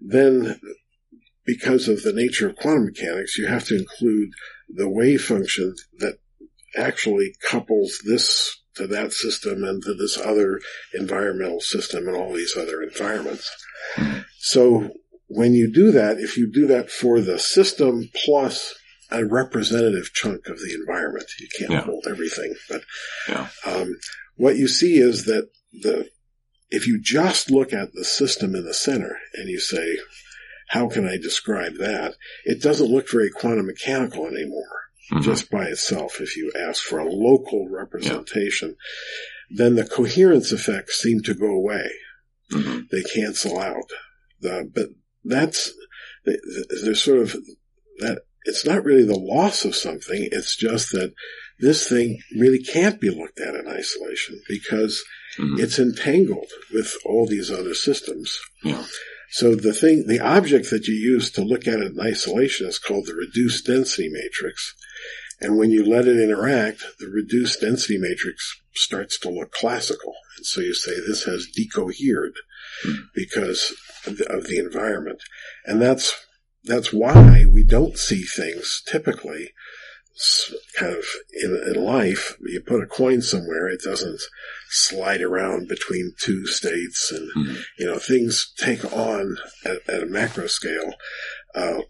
then 0.00 0.60
because 1.44 1.88
of 1.88 2.02
the 2.02 2.12
nature 2.12 2.48
of 2.48 2.56
quantum 2.56 2.84
mechanics, 2.84 3.38
you 3.38 3.46
have 3.46 3.64
to 3.66 3.76
include 3.78 4.30
the 4.68 4.88
wave 4.88 5.22
function 5.22 5.74
that 5.98 6.18
actually 6.76 7.34
couples 7.50 8.00
this 8.04 8.60
to 8.74 8.86
that 8.86 9.12
system 9.12 9.64
and 9.64 9.82
to 9.82 9.94
this 9.94 10.18
other 10.18 10.60
environmental 10.94 11.60
system 11.60 12.06
and 12.06 12.16
all 12.16 12.32
these 12.34 12.56
other 12.56 12.82
environments. 12.82 13.50
Mhm. 13.96 14.24
So 14.38 14.94
when 15.28 15.52
you 15.54 15.70
do 15.72 15.90
that, 15.92 16.18
if 16.18 16.36
you 16.36 16.50
do 16.50 16.66
that 16.66 16.90
for 16.90 17.20
the 17.20 17.38
system 17.38 18.10
plus 18.24 18.74
a 19.10 19.24
representative 19.24 20.10
chunk 20.12 20.46
of 20.48 20.58
the 20.58 20.74
environment, 20.74 21.26
you 21.40 21.48
can't 21.58 21.70
Yeah. 21.70 21.80
hold 21.82 22.06
everything, 22.08 22.54
but 22.68 22.82
Yeah. 23.28 23.48
um, 23.64 23.98
what 24.36 24.56
you 24.56 24.68
see 24.68 24.96
is 24.98 25.24
that 25.24 25.48
the 25.72 26.08
if 26.70 26.86
you 26.86 27.00
just 27.00 27.50
look 27.50 27.72
at 27.72 27.94
the 27.94 28.04
system 28.04 28.54
in 28.54 28.62
the 28.66 28.74
center 28.74 29.18
and 29.32 29.48
you 29.48 29.58
say, 29.58 29.98
how 30.68 30.86
can 30.86 31.08
I 31.08 31.16
describe 31.16 31.76
that? 31.78 32.14
It 32.44 32.60
doesn't 32.60 32.90
look 32.90 33.10
very 33.10 33.30
quantum 33.30 33.66
mechanical 33.66 34.26
anymore. 34.26 34.74
Mhm. 35.10 35.24
just 35.24 35.50
by 35.50 35.64
itself. 35.68 36.20
If 36.20 36.36
you 36.36 36.52
ask 36.54 36.82
for 36.82 36.98
a 36.98 37.10
local 37.10 37.66
representation, 37.70 38.76
then 39.48 39.74
the 39.76 39.86
coherence 39.86 40.52
effects 40.52 41.00
seem 41.00 41.22
to 41.22 41.32
go 41.32 41.46
away. 41.46 41.90
Mhm. 42.52 42.90
They 42.90 43.02
cancel 43.02 43.58
out. 43.58 43.88
The, 44.42 44.70
but 44.70 44.90
that's, 45.28 45.72
there's 46.24 47.02
sort 47.02 47.18
of 47.22 47.32
that, 47.98 48.22
it's 48.44 48.64
not 48.64 48.84
really 48.84 49.04
the 49.04 49.18
loss 49.18 49.64
of 49.64 49.74
something. 49.74 50.28
It's 50.32 50.56
just 50.56 50.92
that 50.92 51.12
this 51.58 51.88
thing 51.88 52.20
really 52.38 52.62
can't 52.62 53.00
be 53.00 53.10
looked 53.10 53.40
at 53.40 53.54
in 53.54 53.66
isolation 53.68 54.40
because 54.48 55.02
Mhm. 55.38 55.60
it's 55.60 55.78
entangled 55.78 56.50
with 56.72 56.96
all 57.04 57.26
these 57.26 57.50
other 57.50 57.74
systems. 57.74 58.38
Yeah. 58.64 58.86
So 59.30 59.54
the 59.54 59.74
thing, 59.74 60.06
the 60.06 60.20
object 60.20 60.70
that 60.70 60.88
you 60.88 60.94
use 60.94 61.30
to 61.32 61.42
look 61.42 61.68
at 61.68 61.80
it 61.80 61.92
in 61.92 62.00
isolation 62.00 62.66
is 62.66 62.78
called 62.78 63.06
the 63.06 63.14
reduced 63.14 63.66
density 63.66 64.08
matrix. 64.08 64.74
And 65.40 65.56
when 65.58 65.70
you 65.70 65.84
let 65.84 66.08
it 66.08 66.18
interact, 66.18 66.82
the 66.98 67.08
reduced 67.08 67.60
density 67.60 67.98
matrix 67.98 68.56
starts 68.74 69.18
to 69.20 69.28
look 69.30 69.52
classical. 69.52 70.14
And 70.36 70.46
so 70.46 70.60
you 70.60 70.74
say 70.74 70.92
this 70.98 71.24
has 71.24 71.46
decohered 71.54 72.34
Mhm. 72.84 73.02
because 73.14 73.74
of 74.08 74.18
the, 74.18 74.26
of 74.32 74.46
the 74.46 74.58
environment. 74.58 75.22
And 75.64 75.80
that's, 75.80 76.12
that's 76.64 76.92
why 76.92 77.44
we 77.48 77.62
don't 77.64 77.96
see 77.96 78.22
things 78.22 78.82
typically 78.86 79.52
kind 80.76 80.94
of 80.96 81.04
in, 81.44 81.54
in 81.74 81.84
life. 81.84 82.36
You 82.44 82.60
put 82.60 82.82
a 82.82 82.86
coin 82.86 83.22
somewhere, 83.22 83.68
it 83.68 83.82
doesn't 83.84 84.20
slide 84.68 85.20
around 85.20 85.68
between 85.68 86.12
two 86.20 86.44
states 86.46 87.12
and 87.12 87.30
Mhm. 87.36 87.62
you 87.78 87.86
know, 87.86 87.98
things 87.98 88.52
take 88.58 88.84
on 88.92 89.36
at, 89.64 89.88
at 89.88 90.02
a 90.02 90.06
macro 90.06 90.48
scale, 90.48 90.94
uh, 91.54 91.82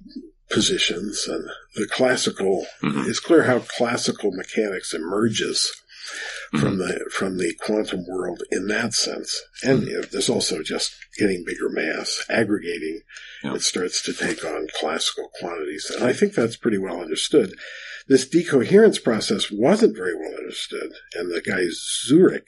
positions 0.50 1.26
and 1.28 1.44
the 1.74 1.86
classical, 1.86 2.66
Mhm. 2.82 3.08
it's 3.08 3.20
clear 3.20 3.44
how 3.44 3.60
classical 3.60 4.30
mechanics 4.32 4.92
emerges 4.94 5.70
from 6.58 6.78
the, 6.78 7.08
from 7.12 7.36
the 7.38 7.54
quantum 7.60 8.06
world 8.08 8.42
in 8.50 8.66
that 8.68 8.94
sense. 8.94 9.40
And 9.62 9.82
you 9.86 9.94
know, 9.94 10.02
there's 10.02 10.28
also 10.30 10.62
just 10.62 10.94
getting 11.18 11.44
bigger 11.46 11.68
mass, 11.68 12.24
aggregating, 12.28 13.00
Yeah. 13.44 13.54
it 13.54 13.62
starts 13.62 14.02
to 14.04 14.12
take 14.12 14.44
on 14.44 14.68
classical 14.78 15.30
quantities. 15.38 15.90
And 15.94 16.04
I 16.04 16.12
think 16.12 16.34
that's 16.34 16.56
pretty 16.56 16.78
well 16.78 17.00
understood. 17.00 17.54
This 18.08 18.26
decoherence 18.26 18.98
process 18.98 19.50
wasn't 19.50 19.96
very 19.96 20.14
well 20.14 20.34
understood. 20.38 20.92
And 21.14 21.30
the 21.30 21.42
guy 21.42 21.64
Zurek, 22.10 22.46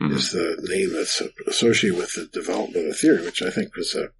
Mhm. 0.00 0.16
is 0.16 0.30
the 0.32 0.56
name 0.62 0.92
that's 0.92 1.20
associated 1.46 1.98
with 1.98 2.14
the 2.14 2.26
development 2.26 2.88
of 2.88 2.98
theory, 2.98 3.24
which 3.24 3.42
I 3.42 3.50
think 3.50 3.74
was 3.76 3.94
a, 3.96 4.10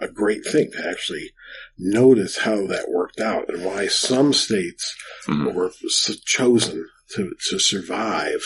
a 0.00 0.08
great 0.08 0.44
thing 0.44 0.70
to 0.72 0.88
actually 0.88 1.32
notice 1.78 2.38
how 2.38 2.66
that 2.68 2.88
worked 2.90 3.20
out 3.20 3.48
and 3.52 3.64
why 3.64 3.86
some 3.88 4.32
states 4.32 4.94
Mhm. 5.26 5.52
were 5.54 5.72
chosen 6.24 6.88
to, 7.14 7.32
to 7.50 7.58
survive 7.58 8.40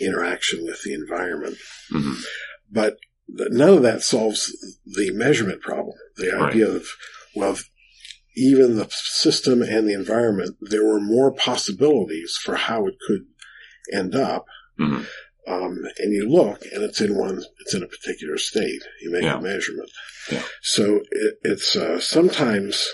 interaction 0.00 0.64
with 0.64 0.82
the 0.84 0.92
environment. 0.94 1.56
Mhm. 1.92 2.22
But 2.70 2.96
none 3.28 3.74
of 3.74 3.82
that 3.82 4.02
solves 4.02 4.52
the 4.86 5.10
measurement 5.12 5.60
problem. 5.62 5.96
The 6.16 6.30
Right. 6.30 6.50
idea 6.50 6.68
of, 6.68 6.86
well, 7.34 7.58
even 8.36 8.76
the 8.76 8.88
system 8.90 9.62
and 9.62 9.88
the 9.88 9.92
environment, 9.94 10.56
there 10.60 10.84
were 10.84 11.00
more 11.00 11.34
possibilities 11.34 12.36
for 12.42 12.54
how 12.56 12.86
it 12.86 12.94
could 13.06 13.26
end 13.92 14.14
up. 14.14 14.46
Mhm. 14.78 15.06
Um, 15.46 15.78
and 15.98 16.12
you 16.12 16.28
look 16.28 16.64
and 16.72 16.82
it's 16.84 17.00
in 17.00 17.16
one, 17.16 17.42
it's 17.60 17.74
in 17.74 17.82
a 17.82 17.88
particular 17.88 18.38
state. 18.38 18.82
You 19.00 19.10
make 19.10 19.24
Yeah. 19.24 19.38
a 19.38 19.42
measurement. 19.42 19.90
Yeah. 20.30 20.44
So 20.62 21.02
it, 21.10 21.38
it's, 21.42 21.74
uh, 21.76 21.98
sometimes 22.00 22.88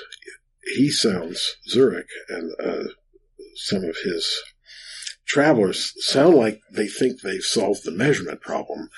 he 0.76 0.90
sounds, 0.90 1.56
Zurek 1.70 2.06
and, 2.28 2.52
uh, 2.58 2.84
some 3.56 3.84
of 3.84 3.96
his 4.02 4.40
travelers 5.28 5.92
sound 5.99 6.35
like 6.35 6.61
they 6.73 6.88
think 6.88 7.20
they've 7.20 7.42
solved 7.42 7.85
the 7.85 7.92
measurement 7.92 8.40
problem 8.40 8.88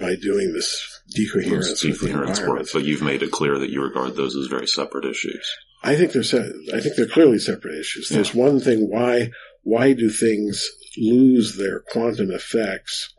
by 0.00 0.14
doing 0.16 0.52
this 0.52 1.00
decoherence 1.16 1.80
decoherence 1.80 2.40
work, 2.40 2.66
but 2.72 2.84
you've 2.84 3.02
made 3.02 3.22
it 3.22 3.30
clear 3.30 3.58
that 3.58 3.70
you 3.70 3.82
regard 3.82 4.14
those 4.16 4.36
as 4.36 4.46
very 4.46 4.66
separate 4.66 5.04
issues. 5.04 5.48
I 5.82 5.94
think 5.96 6.12
they're 6.12 6.22
se- 6.22 6.52
I 6.74 6.80
think 6.80 6.96
they're 6.96 7.06
clearly 7.06 7.38
separate 7.38 7.78
issues. 7.78 8.08
There's 8.08 8.34
one 8.34 8.60
thing 8.60 8.88
why 8.90 9.30
why 9.62 9.92
do 9.92 10.10
things 10.10 10.66
lose 10.98 11.56
their 11.56 11.80
quantum 11.80 12.30
effects 12.30 13.12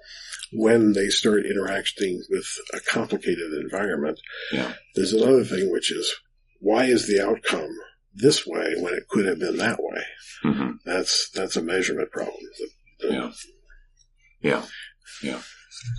when 0.53 0.93
they 0.93 1.07
start 1.09 1.45
interacting 1.45 2.23
with 2.29 2.47
a 2.73 2.79
complicated 2.79 3.51
environment? 3.53 4.19
Yeah. 4.51 4.73
There's 4.95 5.13
another 5.13 5.43
thing 5.43 5.71
which 5.71 5.91
is 5.91 6.13
why 6.59 6.85
is 6.85 7.07
the 7.07 7.21
outcome 7.25 7.75
this 8.17 8.45
way 8.45 8.73
when 8.79 8.93
it 8.93 9.07
could 9.09 9.25
have 9.25 9.39
been 9.39 9.57
that 9.57 9.79
way? 9.79 10.01
hmm 10.43 10.71
That's 10.85 11.29
that's 11.31 11.55
a 11.57 11.61
measurement 11.61 12.11
problem. 12.11 12.35
The- 12.59 13.07
the- 13.07 13.13
Yeah. 13.13 13.31
Yeah. 14.41 14.63
Yeah. 15.23 15.41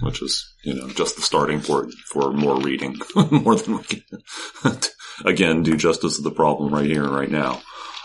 Which 0.02 0.22
is, 0.22 0.44
you 0.64 0.74
know, 0.74 0.88
just 0.90 1.16
the 1.16 1.22
starting 1.22 1.60
point 1.60 1.92
for 2.12 2.32
more 2.32 2.60
reading, 2.60 2.96
more 3.30 3.54
than 3.56 3.76
we 3.78 3.82
can, 3.84 4.02
again, 5.24 5.62
do 5.62 5.76
justice 5.76 6.16
to 6.16 6.22
the 6.22 6.32
problem 6.32 6.74
right 6.74 6.86
here 6.86 7.04
and 7.04 7.14
right 7.14 7.30
now. 7.30 7.62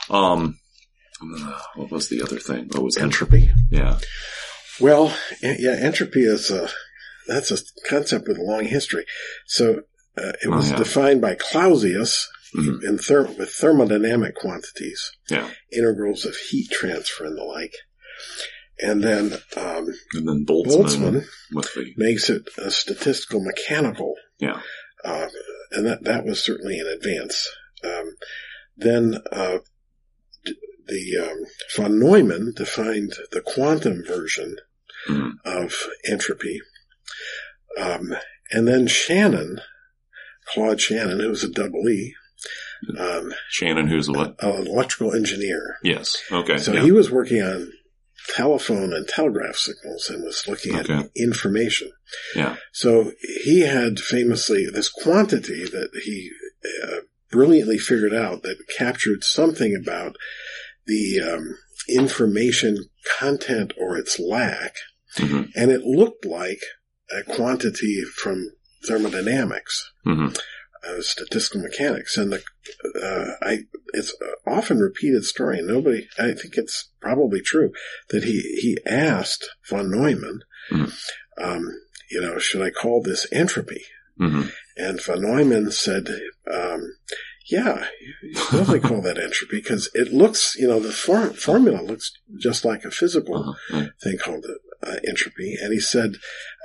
Um, 0.10 0.60
uh, 1.22 1.60
what 1.76 1.90
was 1.92 2.10
the 2.10 2.22
other 2.22 2.38
thing? 2.40 2.68
What 2.72 2.84
was 2.84 2.98
Entropy. 2.98 3.50
Yeah. 3.72 3.98
Well, 4.80 5.16
yeah, 5.42 5.76
entropy 5.80 6.22
is 6.26 6.52
a 6.52 6.70
that's 7.28 7.52
a 7.52 7.58
concept 7.88 8.28
with 8.28 8.38
a 8.38 8.44
long 8.44 8.66
history. 8.66 9.06
So 9.48 9.82
uh, 10.18 10.34
it 10.42 10.48
Oh, 10.48 10.58
was 10.58 10.70
yeah. 10.72 10.78
defined 10.78 11.22
by 11.22 11.36
Clausius 11.36 12.28
Mhm. 12.56 12.84
in 12.84 12.98
ther- 12.98 13.24
with 13.38 13.50
thermodynamic 13.50 14.36
quantities, 14.36 15.12
Yeah. 15.30 15.50
integrals 15.72 16.26
of 16.26 16.36
heat 16.36 16.70
transfer 16.72 17.26
and 17.26 17.38
the 17.38 17.44
like. 17.44 17.74
And 18.82 19.04
then 19.04 19.34
um, 19.56 19.88
And 20.14 20.28
then 20.28 20.46
Boltzmann, 20.46 21.26
Boltzmann 21.54 21.94
makes 21.98 22.30
it 22.30 22.44
a 22.58 22.70
statistical 22.72 23.42
mechanical, 23.44 24.16
yeah. 24.40 24.62
uh, 25.04 25.30
and 25.72 25.86
that 25.86 26.04
that 26.04 26.26
was 26.26 26.44
certainly 26.44 26.80
an 26.80 26.88
advance. 26.88 27.48
Um, 27.84 28.16
then 28.76 29.22
uh, 29.32 29.60
d- 30.46 30.58
the 30.88 31.18
um, 31.30 31.44
von 31.76 32.00
Neumann 32.00 32.54
defined 32.56 33.14
the 33.32 33.42
quantum 33.42 34.04
version 34.04 34.58
Mhm. 35.08 35.34
of 35.46 35.88
entropy. 36.06 36.62
Um, 37.78 38.16
and 38.52 38.68
then 38.68 38.88
Shannon, 38.88 39.62
Claude 40.48 40.80
Shannon, 40.82 41.20
who 41.20 41.30
was 41.30 41.44
a 41.44 41.50
double 41.50 41.88
E, 41.90 42.16
um, 42.98 43.34
Shannon, 43.50 43.88
who's 43.88 44.10
what? 44.10 44.36
an 44.40 44.68
electrical 44.68 45.14
engineer. 45.14 45.78
Yes. 45.84 46.18
Okay. 46.32 46.58
So 46.58 46.74
yeah. 46.74 46.82
he 46.84 46.92
was 46.92 47.10
working 47.12 47.42
on 47.42 47.72
telephone 48.36 48.94
and 48.94 49.08
telegraph 49.08 49.56
signals 49.56 50.10
and 50.10 50.24
was 50.24 50.44
looking 50.48 50.76
Okay. 50.80 50.94
at 50.94 51.10
information. 51.16 51.92
Yeah. 52.36 52.56
So 52.72 53.12
he 53.44 53.62
had 53.62 54.00
famously 54.00 54.66
this 54.72 54.90
quantity 54.90 55.66
that 55.66 55.90
he 56.04 56.30
uh, 56.84 56.98
brilliantly 57.32 57.78
figured 57.78 58.14
out 58.14 58.44
that 58.44 58.58
captured 58.78 59.24
something 59.24 59.76
about 59.76 60.16
the 60.86 61.20
um, 61.20 61.58
information 61.90 62.78
content 63.20 63.74
or 63.78 63.98
its 63.98 64.20
lack, 64.20 64.76
Mhm. 65.18 65.50
and 65.56 65.72
it 65.72 65.82
looked 65.82 66.26
like 66.26 66.60
a 67.12 67.24
quantity 67.24 68.04
from 68.16 68.52
thermodynamics, 68.88 69.92
Mhm. 70.06 70.38
Uh, 70.88 71.02
statistical 71.02 71.62
mechanics, 71.62 72.18
and 72.18 72.32
the 72.32 72.44
uh, 73.04 73.32
I 73.42 73.60
it's 73.94 74.16
often 74.48 74.80
repeated 74.80 75.24
story, 75.26 75.62
nobody 75.62 76.08
I 76.20 76.34
think 76.34 76.56
it's 76.58 76.90
probably 77.02 77.42
true 77.42 77.72
that 78.10 78.24
he 78.24 78.40
he 78.62 78.78
asked 78.86 79.50
von 79.70 79.90
Neumann, 79.92 80.40
Mhm. 80.72 80.94
um, 81.42 81.64
you 82.12 82.22
know, 82.22 82.38
should 82.40 82.62
I 82.62 82.70
call 82.70 83.02
this 83.02 83.28
entropy? 83.32 83.84
Mhm. 84.20 84.52
And 84.78 85.02
von 85.02 85.22
Neumann 85.22 85.72
said, 85.72 86.08
um, 86.52 86.96
yeah, 87.50 87.88
you 88.22 88.34
definitely 88.34 88.80
call 88.80 89.02
that 89.02 89.18
entropy 89.18 89.58
because 89.58 89.90
it 89.94 90.14
looks, 90.14 90.56
you 90.56 90.68
know, 90.68 90.80
the 90.80 90.92
for- 90.92 91.34
formula 91.34 91.82
looks 91.82 92.12
just 92.40 92.64
like 92.66 92.86
a 92.86 92.92
physical 92.92 93.50
Uh-huh. 93.50 93.88
Thing 94.02 94.18
called 94.18 94.46
uh, 94.82 94.96
entropy. 95.08 95.56
And 95.62 95.74
he 95.74 95.80
said, 95.80 96.16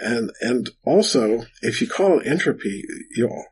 and, 0.00 0.30
and 0.40 0.70
also, 0.84 1.46
if 1.62 1.80
you 1.80 1.88
call 1.88 2.20
it 2.20 2.26
entropy, 2.26 2.82
you'll, 3.16 3.44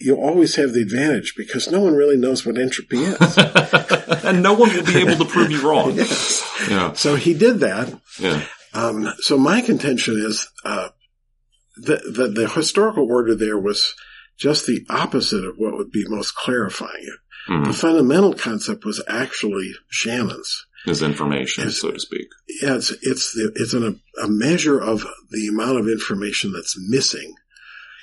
you'll 0.00 0.20
always 0.20 0.56
have 0.56 0.72
the 0.72 0.80
advantage 0.82 1.34
because 1.36 1.70
no 1.70 1.80
one 1.80 1.94
really 1.94 2.16
knows 2.16 2.44
what 2.46 2.58
entropy 2.58 2.98
is. 2.98 3.38
and 4.24 4.42
no 4.42 4.52
one 4.54 4.72
will 4.74 4.84
be 4.84 4.98
able 4.98 5.16
to 5.24 5.30
prove 5.30 5.50
you 5.50 5.68
wrong. 5.68 5.98
Yeah. 6.70 6.92
so 6.92 7.16
he 7.16 7.34
did 7.34 7.60
that. 7.60 7.92
Yeah. 8.20 8.44
Um, 8.72 9.08
so 9.18 9.36
my 9.36 9.60
contention 9.62 10.14
is, 10.24 10.48
uh, 10.64 10.90
that 11.78 12.02
the, 12.04 12.28
the 12.28 12.48
historical 12.48 13.10
order 13.10 13.34
there 13.34 13.58
was 13.58 13.94
just 14.38 14.66
the 14.66 14.86
opposite 14.88 15.44
of 15.44 15.56
what 15.56 15.74
would 15.76 15.90
be 15.90 16.04
most 16.08 16.34
clarifying 16.36 17.02
it. 17.02 17.18
The 17.48 17.54
Mhm. 17.70 17.74
fundamental 17.74 18.34
concept 18.34 18.84
was 18.84 19.02
actually 19.08 19.74
Shannon's. 19.90 20.64
His 20.84 21.02
information, 21.02 21.64
Yes. 21.64 21.78
so 21.80 21.90
to 21.90 21.98
speak. 21.98 22.28
Yeah, 22.62 22.76
it's 22.76 22.90
it's 23.02 23.32
the, 23.34 23.52
it's 23.56 23.72
an, 23.74 24.00
a 24.22 24.28
measure 24.28 24.78
of 24.80 25.04
the 25.30 25.48
amount 25.48 25.78
of 25.78 25.88
information 25.88 26.52
that's 26.52 26.76
missing. 26.88 27.34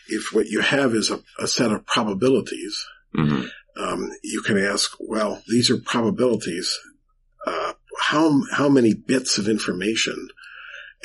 If 0.09 0.33
what 0.33 0.47
you 0.47 0.61
have 0.61 0.93
is 0.93 1.09
a, 1.11 1.19
a 1.39 1.47
set 1.47 1.71
of 1.71 1.85
probabilities, 1.85 2.75
hmm 3.13 3.43
um, 3.77 4.09
you 4.23 4.41
can 4.41 4.57
ask, 4.57 4.91
well, 4.99 5.41
these 5.47 5.69
are 5.69 5.77
probabilities. 5.77 6.77
Uh, 7.47 7.73
how 7.97 8.41
how 8.51 8.67
many 8.67 8.93
bits 8.93 9.37
of 9.37 9.47
information 9.47 10.27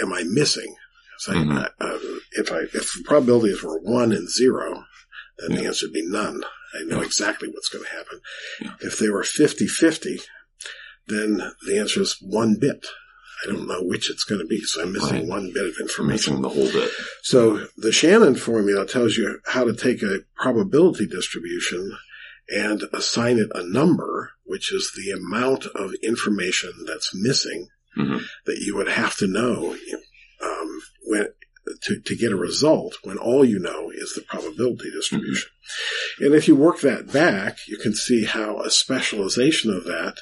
am 0.03 0.13
I 0.13 0.23
missing? 0.27 0.75
So 1.19 1.33
I- 1.33 1.37
Mhm. 1.37 1.71
uh, 1.81 1.99
if 2.33 2.51
I 2.51 2.61
if 2.63 2.93
the 2.95 3.03
probabilities 3.05 3.63
were 3.63 3.79
one 3.81 4.11
and 4.13 4.29
zero, 4.29 4.85
then 5.39 5.57
the 5.57 5.67
answer 5.67 5.87
would 5.87 5.93
be 5.93 6.03
none. 6.21 6.43
I 6.75 6.83
know 6.85 6.99
Yeah. 7.01 7.07
exactly 7.07 7.49
what's 7.49 7.69
going 7.69 7.85
to 7.85 7.91
happen. 7.91 8.21
Yeah. 8.61 8.75
If 8.81 8.99
they 8.99 9.09
were 9.09 9.23
50-50, 9.23 10.21
then 11.07 11.53
the 11.67 11.79
answer 11.79 12.01
is 12.03 12.17
one 12.21 12.57
bit. 12.57 12.87
I 13.45 13.53
don't 13.53 13.67
know 13.69 13.83
which 13.83 14.11
it's 14.11 14.25
going 14.25 14.41
to 14.41 14.47
be, 14.47 14.61
so 14.63 14.83
I'm 14.83 14.93
missing 14.93 15.21
Right. 15.21 15.27
one 15.29 15.53
bit 15.53 15.67
of 15.67 15.77
information. 15.81 16.35
missing 16.35 16.43
the 16.43 16.49
whole 16.49 16.71
bit. 16.73 16.91
So 17.23 17.67
the 17.77 17.93
Shannon 17.93 18.35
formula 18.37 18.87
tells 18.87 19.17
you 19.17 19.41
how 19.47 19.65
to 19.65 19.75
take 19.75 20.03
a 20.03 20.21
probability 20.37 21.07
distribution 21.07 21.97
and 22.49 22.83
assign 22.93 23.39
it 23.39 23.49
a 23.55 23.63
number, 23.63 24.33
which 24.45 24.73
is 24.73 24.93
the 24.97 25.11
amount 25.13 25.67
of 25.67 25.93
information 26.03 26.73
that's 26.87 27.15
missing 27.15 27.69
hmm 27.95 28.19
that 28.47 28.59
you 28.59 28.75
would 28.77 28.89
have 28.89 29.17
to 29.19 29.27
know 29.29 29.77
um, 30.43 30.81
when 31.05 31.29
to, 31.85 32.01
to 32.01 32.17
get 32.17 32.33
a 32.33 32.37
result 32.37 32.97
when 33.05 33.17
all 33.19 33.45
you 33.45 33.59
know 33.59 33.91
is 33.91 34.13
the 34.15 34.21
probability 34.23 34.91
distribution. 34.91 35.49
And 36.21 36.35
if 36.35 36.47
you 36.49 36.57
work 36.57 36.81
that 36.81 37.11
back, 37.13 37.57
you 37.69 37.79
can 37.79 37.95
see 37.95 38.25
how 38.25 38.61
a 38.61 38.71
specialization 38.71 39.73
of 39.73 39.85
that 39.85 40.17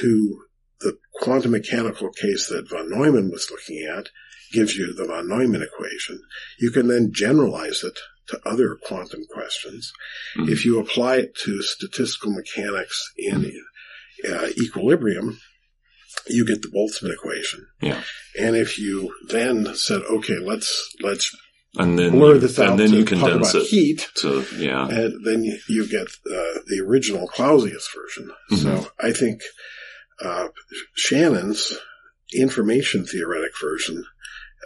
to 0.00 0.42
the 0.80 0.98
quantum 1.20 1.52
mechanical 1.52 2.10
case 2.10 2.48
that 2.48 2.68
von 2.68 2.90
Neumann 2.90 3.30
was 3.30 3.50
looking 3.50 3.84
at 3.86 4.08
gives 4.52 4.76
you 4.76 4.94
the 4.94 5.06
von 5.06 5.28
Neumann 5.28 5.62
equation. 5.62 6.20
You 6.58 6.70
can 6.70 6.88
then 6.88 7.10
generalize 7.12 7.82
it 7.84 7.98
to 8.28 8.40
other 8.46 8.76
quantum 8.86 9.24
questions. 9.30 9.92
Mhm. 10.36 10.50
If 10.50 10.64
you 10.64 10.78
apply 10.78 11.16
it 11.16 11.34
to 11.44 11.62
statistical 11.62 12.32
mechanics 12.32 13.10
in 13.16 13.52
uh, 14.28 14.48
equilibrium, 14.60 15.40
you 16.26 16.46
get 16.46 16.62
the 16.62 16.68
Boltzmann 16.68 17.12
equation. 17.12 17.66
Yeah. 17.80 18.02
And 18.38 18.56
if 18.56 18.78
you 18.78 19.14
then 19.28 19.74
said, 19.74 20.02
okay, 20.02 20.38
let's 20.38 20.94
let's 21.00 21.34
And 21.76 21.98
then 21.98 22.12
blur 22.12 22.38
this 22.38 22.58
out 22.58 22.70
and 22.70 22.78
then 22.78 22.92
you 22.92 23.04
talk 23.04 23.18
condense 23.20 23.50
about 23.50 23.62
it 23.62 23.68
heat, 23.68 24.08
to 24.16 24.44
yeah. 24.56 24.88
and 24.88 25.24
then 25.24 25.44
you, 25.44 25.86
get 25.88 26.06
uh, 26.06 26.60
the 26.66 26.82
original 26.86 27.26
Clausius 27.28 27.88
version. 27.94 28.32
Mhm. 28.50 28.62
So 28.62 28.90
I 28.98 29.12
think 29.12 29.42
uh, 30.22 30.48
Shannon's 30.94 31.72
information 32.34 33.04
theoretic 33.06 33.52
version 33.60 34.04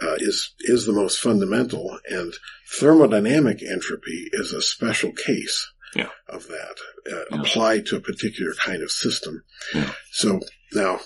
uh, 0.01 0.15
is 0.17 0.53
is 0.61 0.85
the 0.85 0.93
most 0.93 1.19
fundamental, 1.19 1.99
and 2.09 2.33
thermodynamic 2.79 3.61
entropy 3.63 4.29
is 4.33 4.51
a 4.51 4.61
special 4.61 5.11
case 5.13 5.71
Yeah. 5.95 6.09
of 6.27 6.47
that 6.47 6.75
uh, 7.11 7.25
Yeah. 7.31 7.41
applied 7.41 7.85
to 7.87 7.97
a 7.97 8.01
particular 8.01 8.53
kind 8.55 8.81
of 8.81 8.91
system. 8.91 9.43
Yeah. 9.73 9.93
So 10.11 10.41
now 10.73 10.99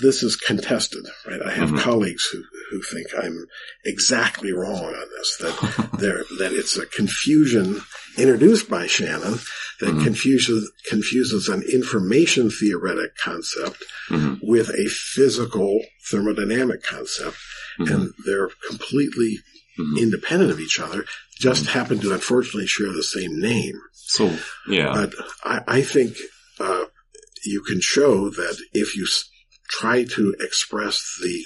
this 0.00 0.22
is 0.22 0.36
contested, 0.36 1.04
right? 1.26 1.40
I 1.42 1.52
have 1.52 1.70
Mhm. 1.70 1.80
colleagues 1.80 2.24
who 2.30 2.42
who 2.70 2.82
think 2.82 3.06
I'm 3.16 3.46
exactly 3.84 4.52
wrong 4.52 4.84
on 4.94 5.08
this. 5.16 5.36
That 5.40 5.90
there 5.98 6.24
that 6.38 6.52
it's 6.52 6.76
a 6.76 6.86
confusion 6.86 7.80
introduced 8.16 8.68
by 8.68 8.86
Shannon 8.86 9.38
that 9.80 9.94
Mhm. 9.94 10.04
confuses 10.04 10.70
confuses 10.88 11.48
an 11.48 11.62
information 11.62 12.50
theoretic 12.50 13.16
concept 13.16 13.82
hmm 14.08 14.34
with 14.42 14.68
a 14.70 14.88
physical 14.88 15.80
thermodynamic 16.10 16.82
concept, 16.82 17.36
hmm 17.78 17.88
and 17.92 18.12
they're 18.26 18.50
completely 18.68 19.38
Mhm. 19.78 19.98
independent 20.00 20.50
of 20.50 20.60
each 20.60 20.78
other. 20.80 21.04
Just 21.38 21.64
Mhm. 21.64 21.68
happen 21.68 22.00
to 22.00 22.12
unfortunately 22.12 22.66
share 22.66 22.92
the 22.92 23.02
same 23.16 23.38
name. 23.40 23.80
So 23.94 24.36
yeah. 24.68 24.92
But 24.92 25.14
I, 25.44 25.78
I 25.78 25.82
think 25.82 26.16
uh, 26.58 26.84
you 27.44 27.60
can 27.62 27.80
show 27.80 28.30
that 28.30 28.56
if 28.72 28.96
you 28.96 29.06
try 29.68 30.04
to 30.04 30.34
express 30.40 31.18
the 31.22 31.44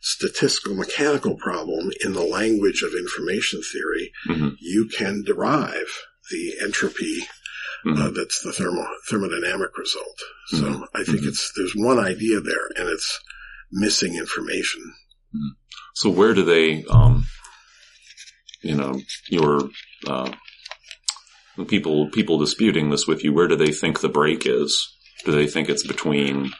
statistical 0.00 0.74
mechanical 0.76 1.36
problem 1.36 1.90
in 2.04 2.12
the 2.12 2.22
language 2.22 2.82
of 2.82 2.92
information 2.94 3.60
theory, 3.72 4.12
hmm 4.26 4.48
you 4.60 4.88
can 4.88 5.22
derive 5.24 5.90
the 6.30 6.54
entropy 6.62 7.26
hmm 7.82 8.00
uh, 8.00 8.10
that's 8.10 8.40
the 8.42 8.52
thermo, 8.52 8.84
thermodynamic 9.10 9.76
result. 9.78 10.18
So 10.48 10.56
Mhm. 10.64 10.88
I 10.94 11.04
think 11.04 11.20
Mhm. 11.20 11.28
it's 11.28 11.52
there's 11.56 11.74
one 11.74 11.98
idea 11.98 12.40
there, 12.40 12.66
and 12.76 12.88
it's 12.88 13.20
missing 13.70 14.14
information. 14.16 14.82
So 15.94 16.08
where 16.10 16.34
do 16.34 16.42
they, 16.44 16.84
um, 16.90 17.26
you 18.62 18.74
know, 18.74 19.00
your 19.28 19.70
uh, 20.06 20.32
people 21.68 22.10
people 22.10 22.38
disputing 22.38 22.90
this 22.90 23.06
with 23.06 23.22
you? 23.24 23.32
Where 23.32 23.48
do 23.48 23.56
they 23.56 23.72
think 23.72 24.00
the 24.00 24.08
break 24.08 24.46
is? 24.46 24.72
Do 25.24 25.32
they 25.32 25.46
think 25.46 25.68
it's 25.68 25.86
between 25.86 26.52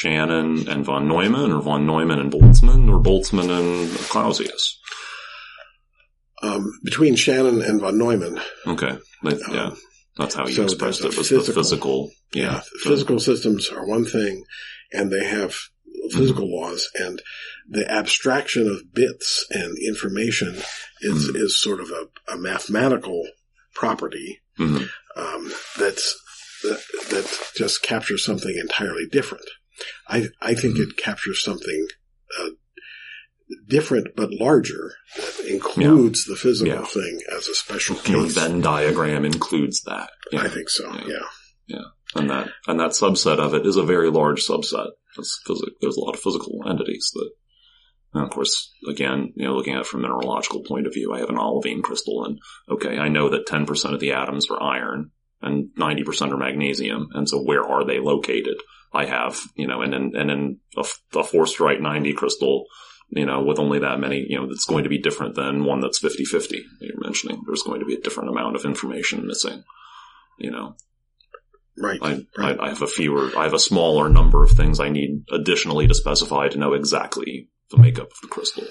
Shannon 0.00 0.68
and 0.68 0.84
von 0.84 1.08
Neumann, 1.08 1.50
or 1.52 1.62
von 1.62 1.86
Neumann 1.86 2.18
and 2.18 2.30
Boltzmann, 2.30 2.86
or 2.90 3.00
Boltzmann 3.02 3.48
and 3.50 3.90
Clausius? 4.10 4.78
Um, 6.42 6.70
between 6.84 7.16
Shannon 7.16 7.62
and 7.62 7.80
von 7.80 7.96
Neumann, 7.96 8.38
Okay, 8.66 8.98
But, 9.22 9.38
yeah, 9.50 9.68
Um, 9.68 9.76
that's 10.18 10.34
how 10.34 10.46
you 10.46 10.52
so 10.54 10.64
expressed 10.64 11.00
it. 11.02 11.16
Was 11.16 11.30
the 11.30 11.38
physical- 11.38 11.62
physical? 11.62 12.10
yeah, 12.34 12.42
Yeah, 12.42 12.60
physical 12.82 13.18
systems 13.20 13.70
are 13.70 13.86
one 13.86 14.04
thing, 14.04 14.44
and 14.92 15.10
they 15.10 15.24
have 15.24 15.56
physical 16.10 16.46
laws, 16.60 16.90
and 16.94 17.22
the 17.66 17.90
abstraction 17.90 18.68
of 18.68 18.92
bits 18.92 19.46
and 19.50 19.78
information 19.78 20.56
is 21.00 21.30
Mhm. 21.30 21.36
is 21.42 21.58
sort 21.58 21.80
of 21.80 21.90
a, 21.90 22.06
a 22.32 22.36
mathematical 22.36 23.26
property 23.74 24.40
Mhm. 24.58 24.90
um, 25.16 25.52
that's 25.78 26.16
that, 26.64 26.80
that 27.10 27.26
just 27.56 27.82
captures 27.82 28.22
something 28.24 28.56
entirely 28.56 29.06
different. 29.06 29.44
I 30.08 30.26
I 30.40 30.54
think 30.54 30.78
it 30.78 30.96
captures 30.96 31.42
something 31.42 31.86
uh, 32.40 32.48
different 33.68 34.08
but 34.16 34.30
larger 34.32 34.94
that 35.16 35.46
includes 35.48 36.24
the 36.24 36.36
physical 36.36 36.74
Yeah. 36.74 36.84
thing 36.84 37.20
as 37.36 37.48
a 37.48 37.54
special 37.54 37.96
case. 37.96 38.34
Venn 38.34 38.60
diagram 38.60 39.24
includes 39.24 39.82
that. 39.82 40.10
Yeah. 40.32 40.40
I 40.42 40.48
think 40.48 40.68
so. 40.68 40.92
Yeah. 41.06 41.26
Yeah. 41.68 41.84
and 42.14 42.30
that 42.30 42.48
and 42.66 42.78
that 42.80 42.90
subset 42.92 43.38
of 43.38 43.54
it 43.54 43.66
is 43.66 43.76
a 43.76 43.82
very 43.84 44.10
large 44.10 44.44
subset. 44.44 44.90
There's 45.16 45.96
a 45.96 46.00
lot 46.00 46.14
of 46.14 46.20
physical 46.20 46.60
entities 46.68 47.10
that, 47.14 47.30
and 48.14 48.24
of 48.24 48.30
course, 48.30 48.70
again, 48.88 49.32
you 49.34 49.46
know, 49.46 49.54
looking 49.54 49.74
at 49.74 49.80
it 49.80 49.86
from 49.86 50.00
a 50.00 50.02
mineralogical 50.08 50.62
point 50.64 50.86
of 50.86 50.92
view, 50.94 51.12
I 51.12 51.20
have 51.20 51.30
an 51.30 51.38
olivine 51.38 51.82
crystal, 51.82 52.24
and 52.24 52.38
okay, 52.70 52.98
I 52.98 53.08
know 53.08 53.30
that 53.30 53.46
10% 53.46 53.94
of 53.94 54.00
the 54.00 54.12
atoms 54.12 54.48
are 54.50 54.62
iron 54.62 55.10
and 55.42 55.70
90% 55.78 56.32
are 56.32 56.36
magnesium, 56.36 57.08
and 57.14 57.28
so 57.28 57.42
where 57.42 57.64
are 57.64 57.84
they 57.86 57.98
located? 57.98 58.56
I 58.96 59.04
have, 59.06 59.38
you 59.54 59.66
know, 59.68 59.82
and 59.82 59.92
in 59.94 60.04
and 60.16 60.30
in 60.30 60.60
a, 60.76 60.80
a 60.80 61.22
forsterite 61.22 61.80
90 61.80 62.12
crystal. 62.14 62.64
You 63.10 63.24
know, 63.24 63.40
with 63.44 63.60
only 63.60 63.78
that 63.78 64.00
many, 64.00 64.26
you 64.28 64.36
know, 64.36 64.48
that's 64.48 64.64
going 64.66 64.82
to 64.82 64.90
be 64.90 64.98
different 64.98 65.36
than 65.36 65.64
one 65.64 65.78
that's 65.80 66.00
50-50 66.02 66.58
you're 66.80 67.00
mentioning. 67.00 67.40
There's 67.46 67.62
going 67.62 67.78
to 67.78 67.86
be 67.86 67.94
a 67.94 68.00
different 68.00 68.30
amount 68.30 68.56
of 68.56 68.64
information 68.64 69.28
missing, 69.28 69.62
you 70.40 70.50
know. 70.50 70.74
Right. 71.78 72.00
I, 72.02 72.24
Right. 72.36 72.58
I, 72.58 72.66
I 72.66 72.68
have 72.70 72.82
a 72.82 72.88
fewer, 72.88 73.30
I 73.38 73.44
have 73.44 73.54
a 73.54 73.60
smaller 73.60 74.08
number 74.08 74.42
of 74.42 74.50
things 74.50 74.80
I 74.80 74.88
need 74.88 75.24
additionally 75.30 75.86
to 75.86 75.94
specify 75.94 76.48
to 76.48 76.58
know 76.58 76.72
exactly 76.72 77.48
the 77.70 77.76
makeup 77.76 78.08
of 78.10 78.20
the 78.22 78.28
crystal. 78.28 78.64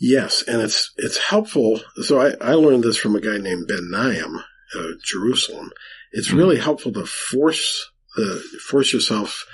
Yes, 0.00 0.42
and 0.48 0.60
it's 0.60 0.90
it's 0.96 1.18
helpful. 1.18 1.80
So 2.02 2.20
I, 2.20 2.32
I 2.40 2.54
learned 2.54 2.82
this 2.82 2.96
from 2.96 3.14
a 3.14 3.20
guy 3.20 3.36
named 3.38 3.68
Ben-Naim, 3.68 4.38
uh, 4.76 4.88
Jerusalem. 5.04 5.70
It's 6.10 6.30
Mhm. 6.30 6.36
really 6.38 6.58
helpful 6.58 6.92
to 6.94 7.06
force 7.06 7.91
uh, 8.18 8.36
force 8.68 8.92
yourself 8.92 9.46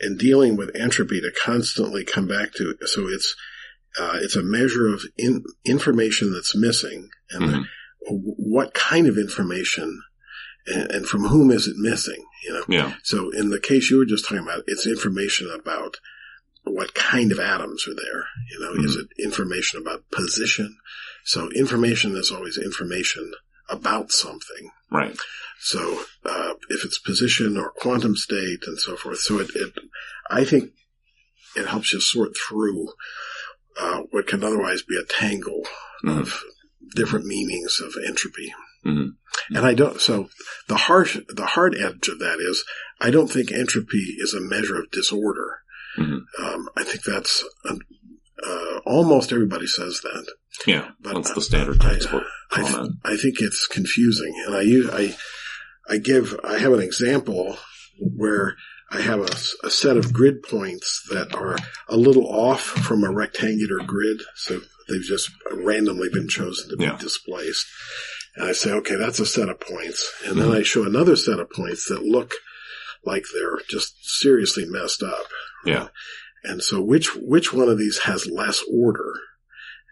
in 0.00 0.16
dealing 0.16 0.56
with 0.56 0.74
entropy 0.76 1.20
to 1.20 1.30
constantly 1.44 2.04
come 2.04 2.26
back 2.28 2.52
to. 2.54 2.74
So 2.86 3.08
it's 3.08 3.34
uh, 3.98 4.18
it's 4.22 4.36
a 4.36 4.42
measure 4.42 4.86
of 4.92 5.02
in, 5.16 5.42
information 5.64 6.32
that's 6.32 6.54
missing, 6.56 7.10
and 7.30 7.42
Mhm. 7.42 7.64
what 8.10 8.74
kind 8.74 9.06
of 9.08 9.18
information, 9.18 10.02
and, 10.66 10.90
and 10.92 11.06
from 11.06 11.24
whom 11.24 11.50
is 11.50 11.66
it 11.66 11.76
missing? 11.76 12.24
You 12.44 12.52
know. 12.52 12.64
Yeah. 12.68 12.94
So 13.02 13.30
in 13.30 13.50
the 13.50 13.58
case 13.60 13.90
you 13.90 13.98
were 13.98 14.04
just 14.04 14.24
talking 14.24 14.44
about, 14.44 14.62
it's 14.66 14.86
information 14.86 15.50
about 15.50 15.96
what 16.64 16.94
kind 16.94 17.32
of 17.32 17.40
atoms 17.40 17.88
are 17.88 17.94
there. 17.94 18.26
You 18.50 18.60
know, 18.60 18.84
is 18.84 18.94
it 18.96 19.08
information 19.18 19.80
about 19.80 20.08
position? 20.10 20.76
So 21.24 21.50
information 21.50 22.14
is 22.16 22.30
always 22.30 22.58
information 22.58 23.32
about 23.68 24.10
something. 24.12 24.70
Right. 24.90 25.16
So 25.60 26.02
uh, 26.24 26.54
if 26.70 26.84
it's 26.84 26.98
position 26.98 27.56
or 27.56 27.70
quantum 27.70 28.16
state 28.16 28.60
and 28.66 28.78
so 28.78 28.96
forth, 28.96 29.18
so 29.18 29.38
it, 29.40 29.50
it 29.54 29.72
I 30.30 30.44
think 30.44 30.70
it 31.56 31.66
helps 31.66 31.92
you 31.92 32.00
sort 32.00 32.36
through 32.36 32.88
uh, 33.80 34.02
what 34.10 34.26
can 34.26 34.42
otherwise 34.44 34.82
be 34.82 34.96
a 34.96 35.04
tangle 35.04 35.62
Mhm. 36.04 36.20
of 36.20 36.44
different 36.94 37.26
meanings 37.26 37.80
of 37.80 37.94
entropy. 38.06 38.54
Mhm. 38.86 39.16
And 39.50 39.66
I 39.66 39.74
don't. 39.74 40.00
So 40.00 40.30
the 40.68 40.76
harsh, 40.76 41.18
the 41.28 41.46
hard 41.46 41.74
edge 41.74 42.08
of 42.08 42.20
that 42.20 42.38
is, 42.40 42.64
I 43.00 43.10
don't 43.10 43.28
think 43.28 43.50
entropy 43.50 44.14
is 44.18 44.32
a 44.32 44.40
measure 44.40 44.78
of 44.80 44.90
disorder. 44.90 45.60
Mhm. 45.98 46.20
Um, 46.38 46.68
I 46.76 46.84
think 46.84 47.02
that's 47.02 47.44
uh, 48.46 48.78
almost 48.86 49.32
everybody 49.32 49.66
says 49.66 50.00
that. 50.02 50.26
Yeah. 50.66 50.90
But 51.00 51.14
That's 51.14 51.32
the 51.34 51.40
standard 51.42 51.82
I- 51.82 51.90
textbook 51.94 52.24
I, 52.50 52.62
th- 52.62 52.90
I 53.04 53.16
think 53.16 53.40
it's 53.40 53.66
confusing, 53.66 54.32
and 54.46 54.54
I 54.56 54.62
use 54.62 54.88
I 54.90 55.16
I 55.88 55.98
give 55.98 56.38
I 56.44 56.58
have 56.58 56.72
an 56.72 56.80
example 56.80 57.58
where 58.00 58.56
I 58.90 59.00
have 59.02 59.20
a, 59.20 59.66
a, 59.66 59.70
set 59.70 59.98
of 59.98 60.14
grid 60.14 60.42
points 60.42 61.06
that 61.10 61.34
are 61.34 61.58
a 61.88 61.96
little 61.98 62.26
off 62.26 62.62
from 62.62 63.04
a 63.04 63.12
rectangular 63.12 63.84
grid. 63.84 64.22
So 64.36 64.60
they've 64.88 65.02
just 65.02 65.30
randomly 65.52 66.08
been 66.10 66.26
chosen 66.28 66.70
to 66.70 66.76
be 66.78 66.84
Yeah. 66.84 66.96
displaced. 66.96 67.66
And 68.36 68.48
I 68.48 68.52
say, 68.52 68.70
okay, 68.72 68.94
that's 68.96 69.20
a 69.20 69.26
set 69.26 69.50
of 69.50 69.60
points. 69.60 70.10
And 70.24 70.38
then 70.40 70.50
I 70.52 70.62
show 70.62 70.84
another 70.84 71.16
set 71.16 71.38
of 71.38 71.50
points 71.50 71.86
that 71.88 72.02
look 72.02 72.32
like 73.04 73.24
they're 73.34 73.58
just 73.68 73.92
seriously 74.20 74.64
messed 74.66 75.02
up. 75.02 75.26
Yeah. 75.66 75.88
And 76.44 76.62
so 76.62 76.80
which, 76.82 77.14
which 77.16 77.52
one 77.52 77.68
of 77.68 77.78
these 77.78 77.98
has 78.00 78.26
less 78.26 78.62
order? 78.72 79.12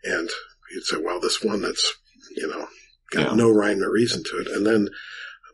And 0.05 0.29
you'd 0.73 0.85
say, 0.85 0.97
well, 1.03 1.21
this 1.21 1.43
one 1.43 1.63
that's, 1.63 1.95
you 2.37 2.47
know, 2.49 2.67
got 3.13 3.31
Yeah. 3.31 3.35
no 3.35 3.51
rhyme 3.51 3.83
or 3.83 3.91
reason 3.91 4.23
to 4.25 4.39
it. 4.39 4.49
And 4.49 4.67
then, 4.67 4.89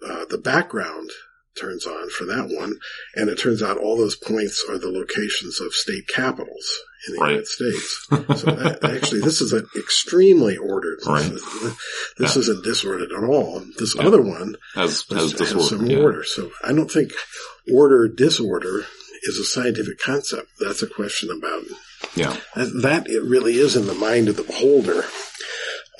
uh, 0.07 0.25
the 0.29 0.39
background 0.39 1.11
turns 1.59 1.87
on 1.87 2.09
for 2.11 2.25
that 2.25 2.49
one. 2.49 2.79
And 3.15 3.29
it 3.29 3.39
turns 3.39 3.63
out 3.63 3.77
all 3.79 3.97
those 3.97 4.17
points 4.17 4.65
are 4.69 4.79
the 4.79 4.91
locations 4.91 5.61
of 5.61 5.75
state 5.75 6.09
capitals 6.09 6.79
in 7.09 7.15
the 7.15 7.21
Right. 7.21 7.29
United 7.31 7.47
States. 7.47 8.07
So 8.43 8.51
that, 8.53 8.83
actually, 8.85 9.21
this 9.21 9.41
is 9.41 9.53
an 9.53 9.67
extremely 9.79 10.57
ordered. 10.57 10.99
Right. 11.07 11.31
This, 11.31 11.43
this 12.19 12.37
Yeah. 12.37 12.41
isn't 12.41 12.65
disordered 12.65 13.13
at 13.13 13.25
all. 13.25 13.65
This 13.79 13.95
Yeah. 13.95 14.07
other 14.07 14.23
one 14.23 14.57
Has 14.75 15.05
has, 15.11 15.33
has 15.33 15.53
has 15.53 15.69
some 15.69 15.87
yeah. 15.87 15.99
order. 15.99 16.25
So 16.25 16.51
I 16.65 16.73
don't 16.73 16.91
think 16.91 17.13
order 17.73 18.09
disorder 18.09 18.87
is 19.23 19.39
a 19.39 19.45
scientific 19.45 19.99
concept. 19.99 20.49
That's 20.59 20.83
a 20.83 20.87
question 20.87 21.31
about 21.31 21.65
Yeah. 22.17 22.37
that, 22.57 22.81
that 22.83 23.09
it 23.11 23.23
really 23.23 23.55
is 23.59 23.77
in 23.77 23.87
the 23.87 23.95
mind 23.95 24.29
of 24.29 24.37
the 24.37 24.43
beholder. 24.43 25.05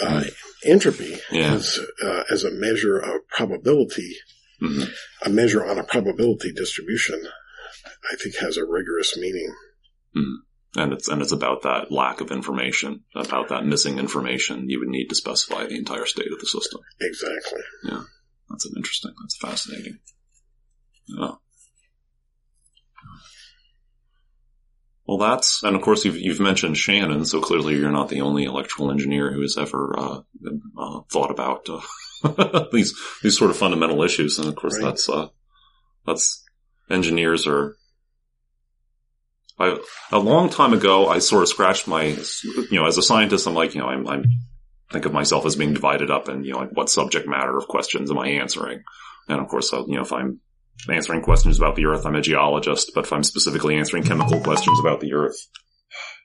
Uh, 0.01 0.25
entropy 0.65 1.19
Yeah. 1.31 1.55
as 1.55 1.79
uh, 2.03 2.25
as 2.31 2.45
a 2.45 2.51
measure 2.51 2.99
of 2.99 3.29
probability, 3.29 4.17
Mhm. 4.61 4.93
a 5.23 5.31
measure 5.31 5.65
on 5.65 5.79
a 5.79 5.85
probability 5.85 6.53
distribution, 6.53 7.27
I 8.11 8.17
think 8.17 8.37
has 8.37 8.57
a 8.57 8.65
rigorous 8.65 9.17
meaning. 9.17 9.55
And 10.75 10.93
it's 10.95 11.07
and 11.09 11.21
it's 11.21 11.33
about 11.33 11.63
that 11.63 11.93
lack 11.93 12.21
of 12.23 12.31
information, 12.31 13.05
about 13.15 13.49
that 13.51 13.67
missing 13.67 13.99
information. 13.99 14.71
You 14.71 14.79
would 14.81 14.89
need 14.89 15.09
to 15.09 15.15
specify 15.15 15.67
the 15.67 15.77
entire 15.77 16.07
state 16.07 16.33
of 16.33 16.39
the 16.41 16.47
system. 16.47 16.81
Exactly. 17.01 17.61
Yeah, 17.85 18.05
that's 18.49 18.65
an 18.67 18.73
interesting. 18.77 19.13
That's 19.21 19.37
fascinating. 19.37 19.99
Yeah. 21.07 21.33
Well, 25.19 25.29
that's 25.31 25.63
and 25.63 25.77
of 25.77 25.83
course 25.83 26.07
you've 26.07 26.17
you've 26.17 26.41
mentioned 26.41 26.79
Shannon, 26.79 27.27
so 27.27 27.43
clearly 27.43 27.77
you're 27.77 27.91
not 27.93 28.09
the 28.09 28.23
only 28.23 28.45
electrical 28.45 28.91
engineer 28.91 29.31
who 29.31 29.43
has 29.43 29.59
ever 29.59 29.95
uh, 29.99 30.21
uh, 30.79 31.01
thought 31.11 31.31
about 31.31 31.69
uh, 31.69 32.65
these 32.73 32.99
these 33.23 33.37
sort 33.37 33.51
of 33.51 33.59
fundamental 33.59 34.03
issues. 34.03 34.39
And 34.39 34.49
of 34.49 34.57
course, 34.57 34.79
Right. 34.79 34.87
that's 34.87 35.11
uh, 35.11 35.29
that's 36.07 36.43
engineers 36.89 37.47
are. 37.47 37.77
I, 39.59 39.79
a 40.11 40.19
long 40.19 40.49
time 40.49 40.73
ago, 40.73 41.09
I 41.09 41.19
sort 41.19 41.43
of 41.43 41.49
scratched 41.51 41.87
my, 41.87 42.05
you 42.05 42.67
know, 42.73 42.87
as 42.87 42.97
a 42.97 43.03
scientist, 43.03 43.47
I'm 43.47 43.53
like, 43.55 43.75
you 43.75 43.83
know, 43.83 43.89
I'm, 43.89 44.09
I'm 44.09 44.25
think 44.91 45.05
of 45.05 45.13
myself 45.13 45.45
as 45.45 45.57
being 45.57 45.75
divided 45.75 46.11
up 46.11 46.31
in, 46.31 46.43
you 46.43 46.53
know, 46.55 46.61
like 46.61 46.71
what 46.73 46.89
subject 46.89 47.29
matter 47.29 47.55
of 47.59 47.69
questions 47.69 48.11
am 48.11 48.19
I 48.19 48.29
answering? 48.29 48.83
And 49.29 49.41
of 49.43 49.49
course, 49.49 49.73
uh, 49.75 49.85
you 49.87 49.97
know, 49.97 50.03
if 50.03 50.13
I'm 50.13 50.41
answering 50.91 51.23
questions 51.23 51.59
about 51.59 51.77
the 51.77 51.87
earth, 51.87 52.05
I'm 52.07 52.15
a 52.15 52.21
geologist, 52.21 52.93
but 52.95 53.05
if 53.05 53.13
I'm 53.13 53.25
specifically 53.25 53.77
answering 53.77 54.03
chemical 54.03 54.41
questions 54.41 54.79
about 54.81 55.01
the 55.01 55.15
earth, 55.15 55.37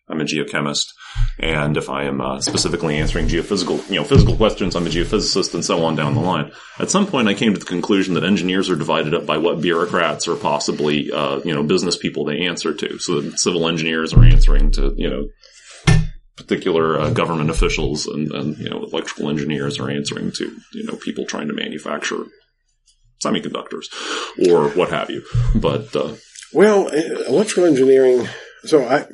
I'm 0.09 0.21
a 0.21 0.23
geochemist. 0.23 0.93
And 1.39 1.75
if 1.75 1.89
I 1.89 2.03
am 2.03 2.21
uh, 2.21 2.39
specifically 2.39 2.97
answering 2.97 3.27
geophysical, 3.27 3.89
you 3.89 3.97
know, 3.97 4.03
physical 4.03 4.35
questions, 4.35 4.75
I'm 4.75 4.87
a 4.87 4.89
geophysicist 4.89 5.53
and 5.53 5.63
so 5.63 5.83
on 5.83 5.95
down 5.95 6.15
the 6.15 6.21
line. 6.21 6.51
At 6.79 6.89
some 6.89 7.07
point, 7.07 7.27
I 7.27 7.33
came 7.33 7.53
to 7.53 7.59
the 7.59 7.65
conclusion 7.65 8.13
that 8.13 8.23
engineers 8.23 8.69
are 8.69 8.75
divided 8.75 9.13
up 9.13 9.25
by 9.25 9.37
what 9.37 9.61
bureaucrats 9.61 10.27
or 10.27 10.35
possibly, 10.35 11.11
uh, 11.11 11.41
you 11.43 11.53
know, 11.53 11.63
business 11.63 11.97
people 11.97 12.23
they 12.23 12.45
answer 12.45 12.73
to. 12.73 12.99
So 12.99 13.21
that 13.21 13.39
civil 13.39 13.67
engineers 13.67 14.13
are 14.13 14.23
answering 14.23 14.71
to, 14.71 14.93
you 14.95 15.09
know, 15.09 15.27
particular 16.37 16.99
uh, 16.99 17.09
government 17.09 17.49
officials 17.49 18.05
and, 18.05 18.31
and, 18.31 18.57
you 18.59 18.69
know, 18.69 18.83
electrical 18.83 19.29
engineers 19.29 19.79
are 19.79 19.89
answering 19.89 20.31
to, 20.33 20.55
you 20.73 20.85
know, 20.85 20.95
people 20.95 21.25
trying 21.25 21.49
to 21.49 21.53
manufacture 21.53 22.23
semiconductors 23.23 23.85
or 24.49 24.69
what 24.69 24.89
have 24.89 25.09
you. 25.09 25.23
But, 25.55 25.95
uh, 25.95 26.15
Well, 26.53 26.89
eh, 26.93 27.25
electrical 27.27 27.65
engineering. 27.65 28.27
So 28.65 28.85
I, 28.87 29.05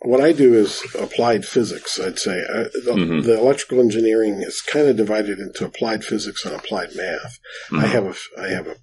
what 0.00 0.20
I 0.20 0.32
do 0.32 0.54
is 0.54 0.82
applied 0.98 1.44
physics. 1.46 1.98
I'd 1.98 2.18
say 2.18 2.38
uh, 2.42 2.64
the, 2.84 2.92
Mhm. 2.96 3.24
the 3.24 3.38
electrical 3.38 3.80
engineering 3.80 4.42
is 4.42 4.60
kind 4.60 4.86
of 4.88 4.96
divided 4.96 5.38
into 5.38 5.64
applied 5.64 6.04
physics 6.04 6.44
and 6.44 6.54
applied 6.54 6.94
math. 6.94 7.38
I 7.72 7.84
mhm. 7.86 7.88
have 7.90 8.06
a 8.06 8.14
I 8.40 8.48
have 8.48 8.66
a, 8.68 8.76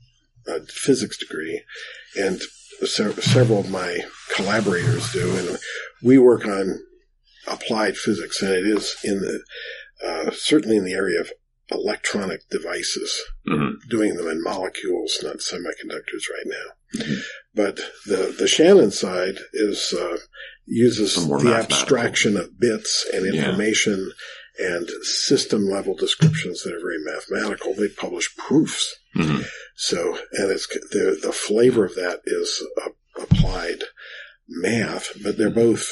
a 0.47 0.65
physics 0.65 1.17
degree, 1.17 1.61
and 2.15 2.41
se- 2.83 3.21
several 3.21 3.59
of 3.59 3.69
my 3.69 3.99
collaborators 4.35 5.11
do, 5.13 5.37
and 5.37 5.57
we 6.01 6.17
work 6.17 6.45
on 6.45 6.79
applied 7.47 7.95
physics, 7.95 8.41
and 8.41 8.51
it 8.51 8.65
is 8.65 8.95
in 9.03 9.19
the 9.19 9.43
uh, 10.05 10.31
certainly 10.31 10.77
in 10.77 10.83
the 10.83 10.93
area 10.93 11.21
of 11.21 11.31
electronic 11.71 12.41
devices 12.49 13.21
Mhm. 13.47 13.75
doing 13.89 14.15
them 14.15 14.27
in 14.27 14.41
molecules, 14.43 15.19
not 15.23 15.37
semiconductors 15.37 16.29
right 16.31 16.45
now. 16.45 16.67
Mhm. 17.01 17.23
But 17.55 17.75
the 18.05 18.35
the 18.37 18.47
Shannon 18.47 18.91
side 18.91 19.39
is 19.53 19.93
uh, 19.93 20.17
uses 20.65 21.15
the 21.15 21.53
abstraction 21.55 22.37
of 22.37 22.59
bits 22.59 23.05
and 23.13 23.25
Yeah. 23.25 23.33
information 23.49 24.11
and 24.59 24.87
system 25.03 25.65
level 25.67 25.95
descriptions 25.95 26.61
that 26.63 26.73
are 26.73 26.79
very 26.79 26.99
mathematical. 26.99 27.73
They 27.73 27.87
publish 27.89 28.35
proofs. 28.35 28.95
Mhm. 29.15 29.45
So, 29.75 30.19
and 30.33 30.51
it's 30.51 30.67
the 30.67 31.17
the 31.21 31.31
flavor 31.33 31.85
of 31.85 31.95
that 31.95 32.21
is 32.25 32.61
uh, 32.81 32.89
applied 33.17 33.85
math, 34.47 35.13
but 35.23 35.37
they're 35.37 35.49
both 35.49 35.91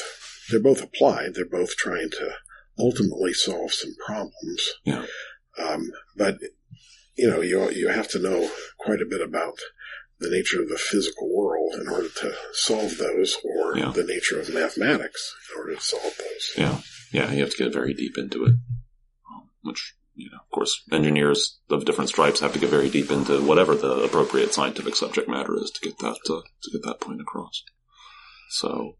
they're 0.50 0.60
both 0.60 0.82
applied. 0.82 1.34
They're 1.34 1.44
both 1.46 1.76
trying 1.76 2.10
to 2.10 2.34
ultimately 2.78 3.32
solve 3.32 3.72
some 3.72 3.94
problems. 4.04 4.70
Yeah. 4.84 5.06
Um, 5.58 5.90
but 6.16 6.38
you 7.16 7.28
know, 7.28 7.40
you 7.40 7.70
you 7.70 7.88
have 7.88 8.08
to 8.08 8.18
know 8.18 8.50
quite 8.78 9.00
a 9.02 9.06
bit 9.06 9.20
about 9.20 9.54
the 10.18 10.30
nature 10.30 10.62
of 10.62 10.68
the 10.68 10.78
physical 10.78 11.28
world 11.34 11.74
in 11.80 11.88
order 11.88 12.08
to 12.08 12.32
solve 12.52 12.96
those, 12.98 13.36
or 13.44 13.76
Yeah. 13.76 13.90
the 13.92 14.04
nature 14.04 14.38
of 14.40 14.52
mathematics 14.54 15.34
in 15.50 15.58
order 15.60 15.74
to 15.74 15.80
solve 15.80 16.14
those. 16.16 16.50
Yeah. 16.56 16.80
Yeah. 17.12 17.32
You 17.32 17.40
have 17.40 17.50
to 17.50 17.56
get 17.64 17.72
very 17.72 17.92
deep 17.92 18.16
into 18.16 18.44
it. 18.44 18.54
Um, 19.28 19.50
Which, 19.62 19.94
you 20.14 20.30
know, 20.30 20.38
of 20.38 20.48
course, 20.50 20.82
engineers 20.92 21.58
of 21.70 21.84
different 21.84 22.08
stripes 22.10 22.38
have 22.40 22.52
to 22.52 22.60
get 22.60 22.70
very 22.70 22.88
deep 22.88 23.10
into 23.10 23.42
whatever 23.42 23.74
the 23.74 23.94
appropriate 24.04 24.54
scientific 24.54 24.94
subject 24.94 25.28
matter 25.28 25.56
is 25.56 25.70
to 25.72 25.80
get 25.88 25.98
that, 25.98 26.18
uh, 26.30 26.42
to 26.62 26.70
get 26.70 26.82
that 26.84 27.00
point 27.00 27.20
across. 27.20 27.64
So, 28.50 28.96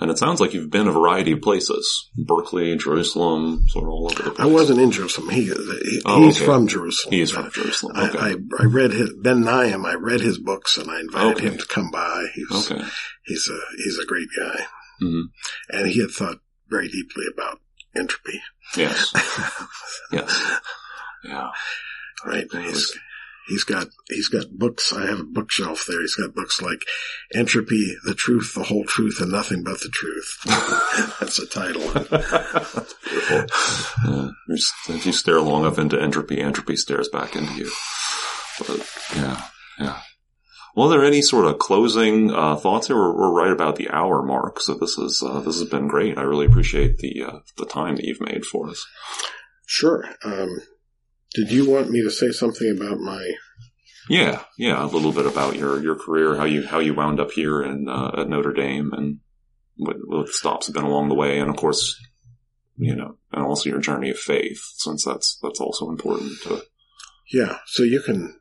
and 0.00 0.10
it 0.10 0.18
sounds 0.18 0.40
like 0.40 0.54
you've 0.54 0.70
been 0.70 0.86
a 0.88 0.92
variety 0.92 1.32
of 1.32 1.42
places. 1.42 2.08
Berkeley, 2.16 2.76
Jerusalem, 2.76 3.64
sort 3.68 3.84
of 3.84 3.90
all 3.90 4.06
over 4.10 4.22
the 4.22 4.30
place. 4.30 4.40
I 4.40 4.46
wasn't 4.50 4.80
in 4.80 4.90
Jerusalem. 4.90 5.30
He, 5.30 5.44
he 5.44 6.02
Oh, 6.06 6.24
he's 6.24 6.36
okay. 6.36 6.44
from 6.46 6.66
Jerusalem. 6.68 7.12
He 7.14 7.20
is 7.20 7.30
from 7.30 7.50
Jerusalem. 7.50 7.96
I, 7.96 8.08
Okay. 8.08 8.18
I, 8.18 8.34
I 8.60 8.64
read 8.66 8.92
his 8.92 9.12
Ben-Naim. 9.22 9.84
I 9.84 9.94
read 9.94 10.20
his 10.20 10.38
books, 10.38 10.76
and 10.78 10.90
I 10.90 11.00
invited 11.00 11.36
Okay. 11.36 11.46
him 11.48 11.58
to 11.58 11.66
come 11.66 11.90
by. 11.90 12.26
He 12.34 12.44
was, 12.50 12.70
okay. 12.70 12.84
he's 13.24 13.48
a 13.48 13.58
he's 13.84 13.98
a 13.98 14.06
great 14.06 14.28
guy, 14.38 14.64
hmm 15.00 15.20
and 15.70 15.88
he 15.88 16.00
had 16.00 16.10
thought 16.10 16.38
very 16.68 16.88
deeply 16.88 17.24
about 17.32 17.60
entropy. 17.96 18.40
Yes. 18.76 19.12
Yes. 20.12 20.60
Yeah. 21.24 21.50
right? 22.24 22.46
He's 22.52 22.96
he's 23.48 23.64
got 23.64 23.88
he's 24.08 24.28
got 24.28 24.50
books. 24.50 24.92
I 24.92 25.06
have 25.06 25.20
a 25.20 25.24
bookshelf 25.24 25.84
there. 25.88 26.00
He's 26.00 26.14
got 26.14 26.34
books 26.34 26.62
like 26.62 26.82
Entropy, 27.34 27.96
the 28.04 28.14
Truth, 28.14 28.54
the 28.54 28.64
Whole 28.64 28.84
Truth, 28.84 29.20
and 29.20 29.32
Nothing 29.32 29.64
But 29.64 29.80
the 29.80 29.88
Truth. 29.88 30.38
That's 31.20 31.38
the 31.38 31.46
title. 31.46 31.82
Yeah. 34.04 34.30
If 34.88 35.04
you 35.04 35.12
stare 35.12 35.40
long 35.40 35.62
enough 35.62 35.78
into 35.78 36.00
entropy, 36.00 36.40
entropy 36.40 36.76
stares 36.76 37.08
back 37.08 37.36
into 37.36 37.52
you. 37.54 37.70
But 38.58 38.90
yeah, 39.14 39.42
yeah. 39.78 40.00
Well, 40.74 40.88
are 40.88 40.90
there 40.90 41.04
any 41.04 41.22
sort 41.22 41.44
of 41.44 41.58
closing 41.58 42.32
uh, 42.32 42.56
thoughts 42.56 42.86
here? 42.86 42.96
We're, 42.96 43.14
we're 43.14 43.32
right 43.32 43.52
about 43.52 43.76
the 43.76 43.90
hour 43.90 44.22
mark, 44.22 44.60
so 44.60 44.74
this 44.74 44.96
is 44.96 45.22
uh, 45.24 45.40
this 45.40 45.58
has 45.58 45.68
been 45.68 45.88
great. 45.88 46.16
I 46.16 46.22
really 46.22 46.46
appreciate 46.46 46.98
the 46.98 47.24
uh, 47.24 47.38
the 47.56 47.66
time 47.66 47.96
that 47.96 48.04
you've 48.04 48.20
made 48.20 48.44
for 48.44 48.70
us. 48.70 48.86
Sure. 49.66 50.04
Um, 50.24 50.60
did 51.34 51.50
you 51.50 51.70
want 51.70 51.90
me 51.90 52.02
to 52.02 52.10
say 52.10 52.30
something 52.30 52.70
about 52.70 52.98
my? 52.98 53.32
Yeah, 54.08 54.42
yeah, 54.56 54.82
a 54.82 54.86
little 54.86 55.12
bit 55.12 55.26
about 55.26 55.56
your 55.56 55.82
your 55.82 55.96
career, 55.96 56.36
how 56.36 56.44
you 56.44 56.66
how 56.66 56.78
you 56.78 56.94
wound 56.94 57.20
up 57.20 57.32
here 57.32 57.62
in 57.62 57.88
uh, 57.88 58.12
at 58.18 58.28
Notre 58.28 58.54
Dame, 58.54 58.92
and 58.92 59.18
what, 59.76 59.96
what 60.06 60.28
stops 60.28 60.66
have 60.66 60.74
been 60.74 60.84
along 60.84 61.08
the 61.08 61.14
way, 61.14 61.38
and 61.38 61.50
of 61.50 61.56
course, 61.56 61.94
you 62.76 62.96
know, 62.96 63.16
and 63.32 63.44
also 63.44 63.68
your 63.68 63.80
journey 63.80 64.10
of 64.10 64.18
faith, 64.18 64.60
since 64.76 65.04
that's 65.04 65.38
that's 65.42 65.60
also 65.60 65.90
important 65.90 66.32
to. 66.44 66.62
Yeah. 67.30 67.58
So 67.66 67.82
you 67.82 68.00
can 68.00 68.38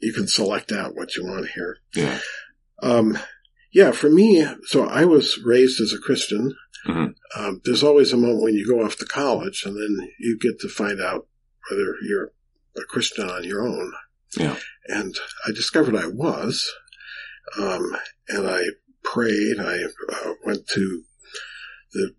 you 0.00 0.12
can 0.12 0.28
select 0.28 0.72
out 0.72 0.94
what 0.94 1.16
you 1.16 1.24
want 1.24 1.48
here. 1.54 1.78
Yeah. 1.94 2.18
Um, 2.82 3.18
yeah, 3.72 3.90
for 3.92 4.10
me, 4.10 4.46
so 4.64 4.84
I 4.86 5.04
was 5.04 5.38
raised 5.44 5.80
as 5.80 5.92
a 5.92 5.98
Christian. 5.98 6.54
Mhm. 6.86 7.14
Um, 7.36 7.60
there's 7.64 7.82
always 7.82 8.12
a 8.12 8.16
moment 8.16 8.42
when 8.42 8.54
you 8.54 8.66
go 8.66 8.84
off 8.84 8.96
to 8.96 9.04
college 9.04 9.64
and 9.64 9.74
then 9.74 10.08
you 10.18 10.38
get 10.38 10.60
to 10.60 10.68
find 10.68 11.00
out 11.00 11.26
whether 11.70 11.94
you're 12.02 12.32
a 12.76 12.82
Christian 12.88 13.28
on 13.28 13.44
your 13.44 13.66
own. 13.66 13.92
Yeah. 14.36 14.56
And 14.86 15.14
I 15.46 15.50
discovered 15.52 15.96
I 15.96 16.06
was. 16.06 16.70
Um, 17.58 17.96
and 18.28 18.48
I 18.48 18.62
prayed. 19.02 19.58
I 19.58 19.84
uh, 20.12 20.32
went 20.44 20.66
to 20.68 21.02
the 21.92 22.14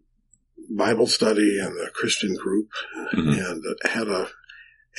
Bible 0.75 1.07
study 1.07 1.59
and 1.59 1.73
the 1.75 1.89
Christian 1.93 2.35
group 2.35 2.69
Mhm. 3.13 3.49
and 3.49 3.63
had 3.83 4.07
a, 4.07 4.29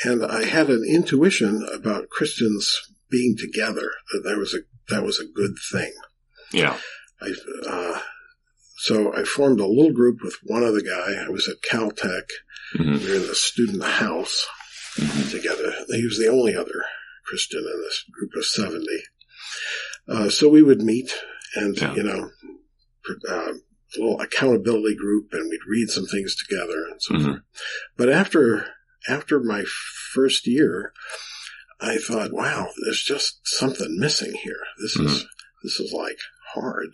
and 0.04 0.24
I 0.24 0.44
had 0.44 0.68
an 0.70 0.84
intuition 0.88 1.66
about 1.72 2.08
Christians 2.10 2.80
being 3.10 3.36
together 3.36 3.90
that 4.12 4.22
that 4.24 4.38
was 4.38 4.54
a, 4.54 4.58
that 4.88 5.02
was 5.04 5.18
a 5.18 5.24
good 5.26 5.56
thing. 5.72 5.92
Yeah. 6.52 6.78
I, 7.20 7.34
uh, 7.68 8.00
so 8.84 9.14
I 9.14 9.24
formed 9.24 9.60
a 9.60 9.66
little 9.66 9.92
group 9.92 10.18
with 10.22 10.36
one 10.44 10.64
other 10.64 10.80
guy. 10.80 11.22
I 11.24 11.28
was 11.28 11.48
at 11.48 11.62
Caltech. 11.68 12.26
hmm 12.74 12.92
We 12.98 13.08
were 13.10 13.16
in 13.16 13.26
the 13.26 13.34
student 13.34 13.82
house 13.84 14.46
together. 15.30 15.72
He 15.88 16.04
was 16.04 16.18
the 16.18 16.28
only 16.30 16.54
other 16.56 16.82
Christian 17.26 17.60
in 17.60 17.80
this 17.82 18.04
group 18.12 18.30
of 18.36 18.44
70. 18.44 18.86
Uh, 20.08 20.28
so 20.30 20.48
we 20.48 20.62
would 20.62 20.82
meet 20.82 21.12
and, 21.54 21.76
Yeah. 21.78 21.94
you 21.94 22.02
know, 22.02 22.30
uh, 23.28 23.52
a 23.52 23.98
little 23.98 24.20
accountability 24.20 24.94
group 24.96 25.28
and 25.32 25.48
we'd 25.50 25.60
read 25.68 25.88
some 25.88 26.06
things 26.06 26.34
together 26.36 26.84
and 26.90 27.02
so 27.02 27.14
Mhm. 27.14 27.24
forth. 27.24 27.40
But 27.96 28.08
after, 28.08 28.72
after 29.08 29.40
my 29.40 29.64
first 30.12 30.46
year, 30.46 30.92
I 31.80 31.96
thought, 31.98 32.32
wow, 32.32 32.70
there's 32.84 33.02
just 33.02 33.40
something 33.44 33.98
missing 33.98 34.34
here. 34.34 34.60
This 34.80 34.96
is, 34.96 35.26
this 35.64 35.80
is 35.80 35.92
like 35.92 36.18
hard. 36.54 36.90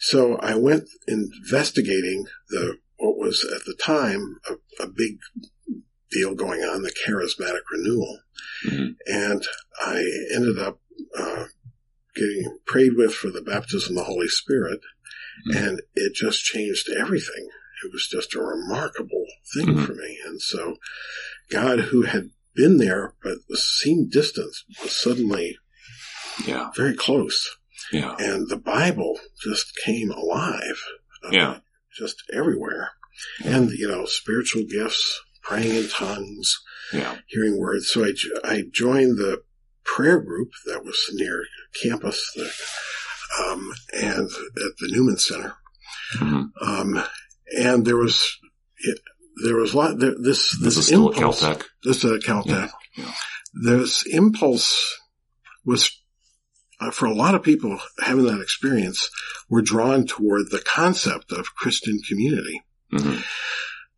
So 0.00 0.36
I 0.36 0.54
went 0.54 0.84
investigating 1.08 2.26
the, 2.50 2.78
what 2.98 3.16
was 3.18 3.44
at 3.44 3.64
the 3.64 3.74
time 3.74 4.36
a, 4.48 4.84
a 4.84 4.88
big 4.88 5.18
deal 6.10 6.34
going 6.34 6.60
on, 6.62 6.82
the 6.82 6.92
charismatic 7.06 7.60
renewal. 7.72 8.20
Mhm. 8.66 8.96
And 9.06 9.42
I 9.80 10.04
ended 10.34 10.58
up, 10.58 10.80
uh, 11.18 11.46
getting 12.14 12.58
prayed 12.64 12.94
with 12.96 13.12
for 13.14 13.30
the 13.30 13.42
baptism 13.42 13.90
of 13.90 13.96
the 13.96 14.04
Holy 14.04 14.28
Spirit. 14.28 14.80
Mhm. 15.48 15.56
And 15.68 15.82
it 15.94 16.14
just 16.14 16.44
changed 16.44 16.88
everything. 16.90 17.48
It 17.84 17.92
was 17.92 18.06
just 18.08 18.34
a 18.34 18.40
remarkable 18.40 19.26
thing 19.54 19.66
Mhm. 19.68 19.86
for 19.86 19.94
me. 19.94 20.18
And 20.26 20.40
so 20.40 20.76
God, 21.50 21.80
who 21.80 22.02
had 22.02 22.30
been 22.54 22.78
there 22.78 23.14
but 23.22 23.38
seemed 23.58 24.10
distant, 24.10 24.54
was 24.82 24.92
suddenly 24.92 25.58
Yeah. 26.46 26.70
very 26.74 26.94
close. 26.94 27.46
Yeah. 27.92 28.14
And 28.18 28.48
the 28.48 28.56
Bible 28.56 29.18
just 29.42 29.66
came 29.84 30.10
alive. 30.10 30.78
uh, 31.24 31.30
Yeah. 31.32 31.58
Just 31.96 32.16
everywhere. 32.32 32.90
And, 33.44 33.70
you 33.70 33.88
know, 33.88 34.04
spiritual 34.04 34.64
gifts, 34.70 35.20
praying 35.42 35.74
in 35.76 35.88
tongues, 35.88 36.58
Yeah. 36.92 37.16
hearing 37.28 37.58
words. 37.58 37.88
So 37.90 38.04
I, 38.04 38.12
I 38.44 38.64
joined 38.72 39.16
the 39.18 39.42
prayer 39.84 40.20
group 40.20 40.50
that 40.66 40.84
was 40.84 40.98
near 41.14 41.42
campus, 41.82 42.30
the, 42.36 42.50
um, 43.44 43.72
and 43.94 44.28
at 44.30 44.76
the 44.78 44.88
Newman 44.90 45.16
Center. 45.18 45.54
hmm 46.18 46.42
Um, 46.60 47.02
and 47.56 47.86
there 47.86 47.96
was, 47.96 48.36
it, 48.78 48.98
there 49.44 49.56
was 49.56 49.72
a 49.72 49.76
lot, 49.76 49.98
there, 49.98 50.14
this, 50.20 50.50
this, 50.58 50.74
This 50.74 50.76
is 50.78 50.86
still 50.86 51.10
at 51.14 51.16
Caltech. 51.16 51.64
this 51.84 52.04
is 52.04 52.10
at 52.12 52.20
Caltech. 52.22 52.46
Yeah, 52.46 52.68
yeah. 53.04 53.12
This 53.54 54.04
impulse 54.06 54.98
was, 55.64 55.90
uh, 56.80 56.90
for 56.90 57.06
a 57.06 57.14
lot 57.14 57.34
of 57.34 57.42
people 57.42 57.78
having 58.00 58.26
that 58.26 58.40
experience, 58.40 59.08
were 59.48 59.62
drawn 59.62 60.06
toward 60.06 60.50
the 60.50 60.62
concept 60.64 61.32
of 61.32 61.54
Christian 61.54 61.98
community. 62.08 62.62
hmm 62.90 63.18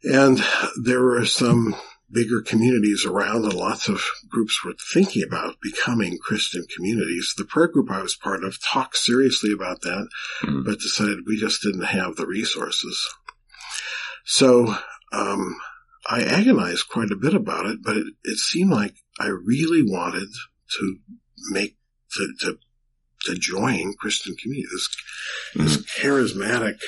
And 0.04 0.42
there 0.82 1.02
were 1.02 1.24
some 1.26 1.74
bigger 2.10 2.40
communities 2.40 3.04
around 3.04 3.44
and 3.44 3.52
lots 3.52 3.88
of 3.88 4.02
groups 4.28 4.64
were 4.64 4.74
thinking 4.94 5.22
about 5.22 5.56
becoming 5.60 6.18
Christian 6.18 6.64
communities. 6.74 7.34
The 7.36 7.44
prayer 7.44 7.68
group 7.68 7.90
I 7.90 8.00
was 8.00 8.14
part 8.16 8.44
of 8.44 8.58
talked 8.62 8.96
seriously 8.96 9.52
about 9.52 9.82
that, 9.82 10.08
Mhm. 10.42 10.64
but 10.64 10.78
decided 10.78 11.26
we 11.26 11.36
just 11.38 11.62
didn't 11.62 11.84
have 11.84 12.16
the 12.16 12.26
resources. 12.26 13.06
So, 14.24 14.74
um, 15.12 15.58
I 16.06 16.22
agonized 16.22 16.88
quite 16.88 17.10
a 17.10 17.16
bit 17.16 17.34
about 17.34 17.66
it, 17.66 17.82
but 17.82 17.96
it, 17.96 18.06
it 18.24 18.38
seemed 18.38 18.70
like 18.70 18.94
I 19.18 19.26
really 19.26 19.82
wanted 19.82 20.28
to 20.78 20.98
make, 21.50 21.76
to, 22.12 22.32
to, 22.40 22.58
to 23.28 23.38
join 23.38 23.94
Christian 23.98 24.34
community. 24.36 24.68
This, 24.72 24.88
this 25.54 25.76
charismatic, 25.98 26.78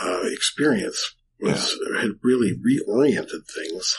uh, 0.00 0.20
experience 0.24 1.14
was, 1.40 1.78
had 2.00 2.12
really 2.22 2.54
reoriented 2.54 3.46
things. 3.50 3.96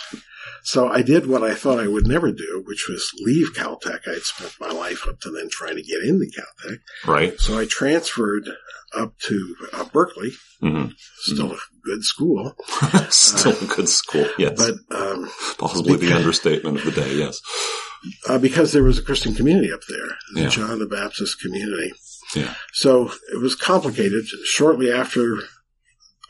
So 0.64 0.88
I 0.88 1.02
did 1.02 1.28
what 1.28 1.44
I 1.44 1.54
thought 1.56 1.80
I 1.80 1.88
would 1.88 2.08
never 2.08 2.32
do, 2.32 2.64
which 2.66 2.88
was 2.88 3.12
leave 3.22 3.54
Caltech. 3.54 4.08
I'd 4.08 4.22
spent 4.24 4.56
my 4.60 4.70
life 4.70 5.06
up 5.08 5.20
to 5.22 5.32
then 5.32 5.50
trying 5.50 5.76
to 5.76 5.82
get 5.84 6.02
into 6.04 6.26
Caltech. 6.26 6.80
Right. 7.06 7.40
So 7.40 7.58
I 7.60 7.66
transferred 7.66 8.50
up 8.96 9.18
to 9.28 9.56
uh, 9.74 9.86
Berkeley, 9.86 10.32
hmm 10.62 10.86
still 11.18 11.52
a 11.54 11.58
good 11.84 12.04
school, 12.04 12.54
Still 13.10 13.52
a 13.62 13.76
good 13.76 13.90
school. 13.90 14.28
Yes. 14.38 14.58
but 14.58 14.96
um, 14.96 15.30
Possibly 15.58 15.98
the 15.98 16.14
understatement 16.16 16.78
of 16.78 16.86
the 16.86 16.92
day. 17.02 17.16
Yes. 17.16 17.42
uh, 18.30 18.38
because 18.38 18.72
there 18.72 18.84
was 18.84 18.98
a 19.00 19.04
Christian 19.04 19.34
community 19.34 19.72
up 19.74 19.82
there, 19.90 20.08
the 20.36 20.42
Yeah. 20.42 20.50
John 20.50 20.80
the 20.80 20.86
Baptist 20.86 21.42
community. 21.42 21.92
Yeah. 22.36 22.54
So 22.74 23.12
it 23.34 23.42
was 23.42 23.56
complicated. 23.56 24.26
Shortly 24.46 24.92
after 24.92 25.38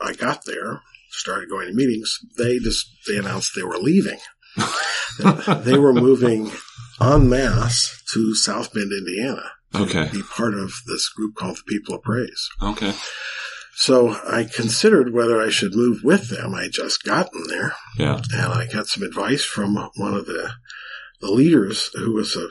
I 0.02 0.14
got 0.14 0.46
there, 0.46 0.82
started 1.14 1.50
going 1.50 1.68
to 1.68 1.74
meetings, 1.74 2.18
they 2.38 2.60
just 2.60 2.86
they 3.08 3.18
announced 3.18 3.54
they 3.56 3.64
were 3.64 3.78
leaving. 3.78 4.20
they 5.64 5.78
were 5.78 5.94
moving 5.94 6.52
en 7.02 7.30
masse 7.30 8.02
to 8.14 8.36
South 8.36 8.74
Bend, 8.74 8.92
Indiana, 8.92 9.52
Okay. 9.76 10.10
be 10.12 10.22
part 10.22 10.54
of 10.54 10.74
this 10.88 11.10
group 11.10 11.36
called 11.36 11.58
the 11.58 11.64
People 11.68 11.96
of 11.96 12.04
Praise. 12.04 12.48
Okay. 12.62 12.94
So 13.76 14.10
I 14.28 14.44
considered 14.44 15.14
whether 15.14 15.42
I 15.42 15.50
should 15.50 15.74
move 15.76 16.04
with 16.04 16.30
them. 16.30 16.54
I 16.54 16.68
just 16.68 17.04
gotten 17.04 17.46
there, 17.48 17.74
Yeah. 17.98 18.22
and 18.32 18.54
I 18.54 18.68
got 18.72 18.88
some 18.88 19.02
advice 19.04 19.44
from 19.44 19.76
one 19.96 20.14
of 20.14 20.26
the 20.26 20.52
the 21.22 21.32
leaders 21.32 21.90
who 21.96 22.14
was 22.14 22.36
a 22.36 22.50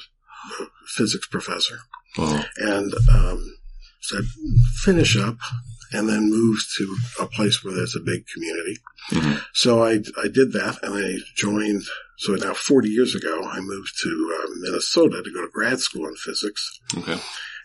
physics 0.96 1.26
professor, 1.28 1.78
Well, 2.18 2.44
and 2.56 2.92
um, 3.12 3.56
said 4.00 4.24
finish 4.82 5.16
up 5.16 5.36
and 5.92 6.08
then 6.08 6.30
move 6.30 6.56
to 6.78 6.96
a 7.20 7.26
place 7.26 7.62
where 7.62 7.74
there's 7.74 7.96
a 7.96 8.00
big 8.00 8.24
community. 8.32 8.78
mhm. 9.10 9.42
So 9.54 9.82
I 9.84 9.92
I 10.24 10.28
did 10.32 10.52
that, 10.52 10.78
and 10.82 10.94
I 10.94 11.18
joined. 11.36 11.82
So 12.18 12.34
now 12.34 12.54
40 12.54 12.88
years 12.88 13.14
ago, 13.16 13.42
I 13.44 13.58
moved 13.60 13.92
to 14.04 14.38
uh, 14.38 14.46
Minnesota 14.60 15.22
to 15.24 15.30
go 15.32 15.40
to 15.42 15.50
grad 15.52 15.80
school 15.80 16.06
in 16.06 16.14
physics, 16.16 16.62
Okay. 16.96 17.18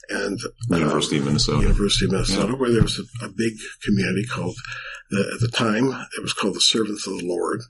and 0.09 0.39
um, 0.71 0.79
University 0.79 1.17
of 1.19 1.25
Minnesota. 1.25 1.61
University 1.61 2.05
of 2.05 2.11
Minnesota, 2.13 2.55
where 2.55 2.71
there 2.71 2.81
was 2.81 2.99
a, 2.99 3.25
a 3.25 3.29
big 3.29 3.53
community 3.83 4.25
called 4.25 4.55
the, 5.11 5.19
at 5.33 5.39
the 5.41 5.51
time 5.55 5.85
it 6.17 6.21
was 6.23 6.33
called 6.33 6.55
the 6.55 6.61
Servants 6.61 7.05
of 7.05 7.17
the 7.19 7.25
Lord, 7.25 7.61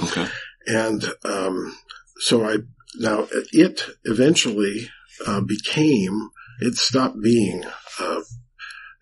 Okay. 0.00 0.28
and 0.68 1.04
um, 1.24 1.76
so 2.18 2.44
I 2.48 2.58
now 2.98 3.26
it 3.52 3.82
eventually 4.04 4.88
uh, 5.26 5.40
became 5.40 6.28
it 6.60 6.74
stopped 6.76 7.20
being 7.20 7.64
uh, 7.98 8.20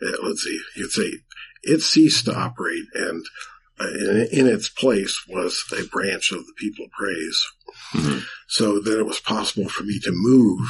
uh, 0.02 0.16
let's 0.22 0.42
see 0.44 0.61
you'd 0.76 0.90
say 0.90 1.11
it 1.62 1.80
ceased 1.80 2.24
to 2.26 2.35
operate 2.37 2.85
and 2.94 3.24
uh, 3.80 3.88
in, 3.88 4.28
in 4.33 4.46
its 4.46 4.68
place 4.68 5.24
was 5.28 5.64
a 5.76 5.85
branch 5.88 6.30
of 6.30 6.46
the 6.46 6.52
People 6.59 6.85
of 6.85 6.90
Praise. 6.92 7.44
hmm 7.92 8.18
So 8.46 8.78
then 8.80 8.98
it 8.98 9.07
was 9.07 9.18
possible 9.20 9.68
for 9.68 9.83
me 9.83 9.98
to 10.00 10.12
move 10.12 10.61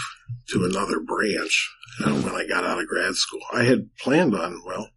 to 0.50 0.64
another 0.64 1.00
branch 1.00 1.70
uh, 2.04 2.12
when 2.14 2.34
I 2.34 2.46
got 2.46 2.64
out 2.64 2.80
of 2.80 2.87
grad 2.87 3.14
school. 3.14 3.42
I 3.52 3.64
had 3.64 3.90
planned 4.00 4.34
on, 4.34 4.62
well, 4.64 4.88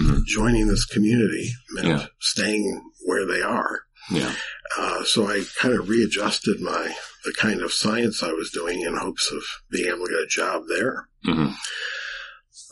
Mhm. 0.00 0.24
joining 0.24 0.66
this 0.68 0.86
community 0.86 1.52
meant 1.70 1.86
Yeah. 1.86 2.06
staying 2.18 2.82
where 3.04 3.26
they 3.26 3.42
are. 3.42 3.82
Yeah. 4.10 4.34
Uh, 4.76 5.04
so 5.04 5.26
I 5.28 5.44
kind 5.60 5.74
of 5.78 5.88
readjusted 5.88 6.60
my, 6.60 6.96
the 7.24 7.32
kind 7.34 7.60
of 7.62 7.72
science 7.72 8.22
I 8.22 8.32
was 8.32 8.50
doing 8.50 8.80
in 8.80 8.96
hopes 8.96 9.30
of 9.30 9.42
being 9.70 9.86
able 9.88 10.06
to 10.06 10.12
get 10.12 10.22
a 10.22 10.26
job 10.26 10.62
there. 10.68 11.08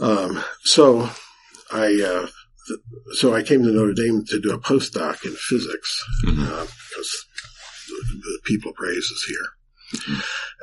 Um, 0.00 0.42
so 0.64 1.10
I, 1.70 1.86
uh, 1.86 2.26
th- 2.66 2.80
so 3.18 3.34
I 3.34 3.42
came 3.42 3.62
to 3.62 3.70
Notre 3.70 3.92
Dame 3.92 4.24
to 4.26 4.40
do 4.40 4.52
a 4.52 4.58
postdoc 4.58 5.24
in 5.24 5.32
physics 5.32 6.04
hmm 6.24 6.42
uh, 6.42 6.64
because 6.66 7.26
the, 7.88 8.16
the 8.16 8.38
people 8.44 8.72
praise 8.72 9.04
is 9.04 9.24
here. 9.28 9.46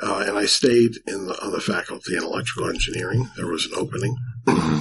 Uh, 0.01 0.23
and 0.27 0.37
I 0.37 0.45
stayed 0.45 0.93
in 1.05 1.27
the, 1.27 1.43
on 1.43 1.51
the 1.51 1.59
faculty 1.59 2.15
in 2.15 2.23
electrical 2.23 2.69
engineering. 2.69 3.29
There 3.35 3.47
was 3.47 3.65
an 3.65 3.73
opening, 3.75 4.15
hmm 4.47 4.79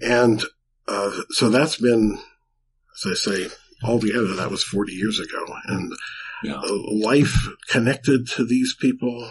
and 0.00 0.42
uh, 0.88 1.10
so 1.30 1.48
that's 1.48 1.76
been, 1.76 2.18
as 2.96 3.12
I 3.12 3.14
say, 3.14 3.48
altogether 3.84 4.34
that 4.34 4.50
was 4.50 4.64
40 4.64 4.92
years 4.92 5.20
ago, 5.20 5.44
and 5.66 5.92
Yeah. 6.42 6.60
life 7.10 7.34
connected 7.68 8.26
to 8.36 8.44
these 8.44 8.74
people 8.80 9.30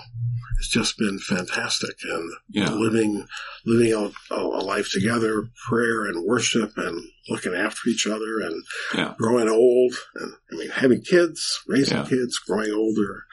has 0.60 0.68
just 0.68 0.98
been 0.98 1.18
fantastic, 1.20 1.96
and 2.04 2.32
Yeah. 2.50 2.72
living 2.72 3.26
living 3.66 3.94
a, 3.94 4.36
a 4.36 4.64
life 4.74 4.90
together, 4.92 5.50
prayer 5.68 6.06
and 6.06 6.24
worship, 6.26 6.72
and 6.78 7.04
looking 7.30 7.54
after 7.54 7.90
each 7.90 8.06
other, 8.08 8.40
and 8.40 8.64
Yeah. 8.96 9.14
growing 9.18 9.50
old, 9.50 9.94
and 10.16 10.34
I 10.52 10.56
mean 10.56 10.70
having 10.70 11.02
kids, 11.02 11.60
raising 11.68 12.06
kids, 12.06 12.38
growing 12.48 12.72
older, 12.72 13.24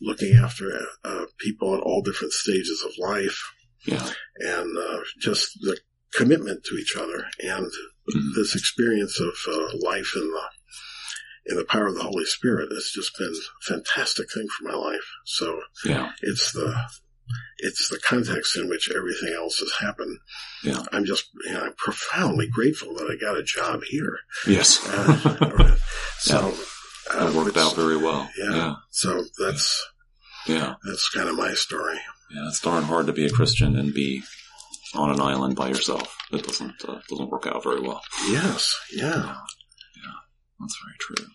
looking 0.00 0.34
after 0.36 0.66
uh, 1.04 1.26
people 1.38 1.74
at 1.74 1.80
all 1.80 2.02
different 2.02 2.32
stages 2.32 2.82
of 2.84 2.92
life. 2.98 3.38
Yeah. 3.84 4.10
and 4.40 4.76
uh, 4.76 4.98
just 5.20 5.46
the 5.60 5.78
commitment 6.14 6.64
to 6.64 6.74
each 6.76 6.96
other 6.96 7.26
and 7.38 7.66
Mhm. 8.12 8.34
this 8.34 8.54
experience 8.56 9.20
of 9.20 9.34
uh, 9.48 9.68
life 9.78 10.10
in 10.16 10.22
the 10.28 10.42
in 11.48 11.56
the 11.56 11.64
power 11.64 11.86
of 11.86 11.94
the 11.94 12.02
Holy 12.02 12.24
Spirit 12.24 12.68
it's 12.72 12.92
just 12.92 13.16
been 13.18 13.32
a 13.32 13.74
fantastic 13.74 14.26
thing 14.34 14.46
for 14.58 14.64
my 14.68 14.74
life. 14.74 15.06
So 15.24 15.60
Yeah. 15.84 16.10
it's 16.22 16.52
the 16.52 16.74
it's 17.58 17.88
the 17.88 17.98
context 18.06 18.56
in 18.56 18.68
which 18.68 18.90
everything 18.94 19.34
else 19.36 19.58
has 19.58 19.72
happened. 19.80 20.18
Yeah. 20.62 20.82
I'm 20.92 21.04
just 21.04 21.26
you 21.44 21.52
know, 21.52 21.62
I'm 21.64 21.74
profoundly 21.76 22.48
grateful 22.48 22.94
that 22.94 23.10
I 23.10 23.16
got 23.20 23.36
a 23.38 23.42
job 23.42 23.82
here. 23.88 24.18
Yes. 24.46 24.86
Uh, 24.88 25.76
so 26.18 26.54
uh, 27.12 27.26
That 27.26 27.34
worked 27.34 27.56
out 27.56 27.74
very 27.76 27.96
well. 27.96 28.28
Yeah. 28.38 28.54
Yeah. 28.54 28.74
So 28.90 29.24
that's 29.38 29.86
Yeah. 30.46 30.74
that's 30.84 31.08
kind 31.10 31.28
of 31.28 31.36
my 31.36 31.54
story. 31.54 31.98
Yeah. 32.30 32.48
It's 32.48 32.60
darn 32.60 32.84
hard 32.84 33.06
to 33.06 33.12
be 33.12 33.26
a 33.26 33.30
Christian 33.30 33.76
and 33.76 33.92
be 33.94 34.22
on 34.94 35.10
an 35.10 35.20
island 35.20 35.56
by 35.56 35.68
yourself. 35.68 36.16
It 36.32 36.44
doesn't, 36.44 36.74
uh, 36.88 37.00
doesn't 37.08 37.30
work 37.30 37.46
out 37.46 37.62
very 37.62 37.80
well. 37.80 38.02
Yes, 38.28 38.74
Yeah. 38.92 39.06
yeah. 39.96 40.16
That's 40.60 40.76
very 40.84 40.96
true. 40.98 41.26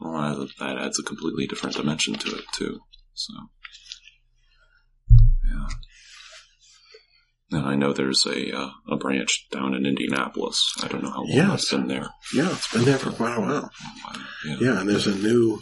Yeah. 0.00 0.08
Well, 0.10 0.38
that, 0.40 0.50
that 0.58 0.78
adds 0.78 0.98
a 0.98 1.02
completely 1.02 1.46
different 1.46 1.76
dimension 1.76 2.14
to 2.14 2.36
it 2.36 2.44
too. 2.54 2.80
So, 3.14 3.32
yeah. 5.50 5.66
And 7.52 7.66
I 7.66 7.74
know 7.74 7.92
there's 7.92 8.24
a 8.26 8.56
uh, 8.56 8.70
a 8.88 8.96
branch 8.96 9.46
down 9.50 9.74
in 9.74 9.84
Indianapolis. 9.84 10.72
I 10.82 10.88
don't 10.88 11.02
know 11.02 11.10
how 11.10 11.18
long 11.22 11.28
Yes. 11.30 11.48
that's 11.50 11.70
been 11.72 11.88
there. 11.88 12.08
Yeah, 12.32 12.50
it's 12.52 12.72
been 12.72 12.84
there 12.84 12.98
for 12.98 13.10
quite 13.10 13.36
a 13.36 13.40
while. 13.40 13.70
Yeah. 14.46 14.56
Yeah, 14.60 14.80
and 14.80 14.88
there's 14.88 15.08
a 15.08 15.14
new, 15.16 15.60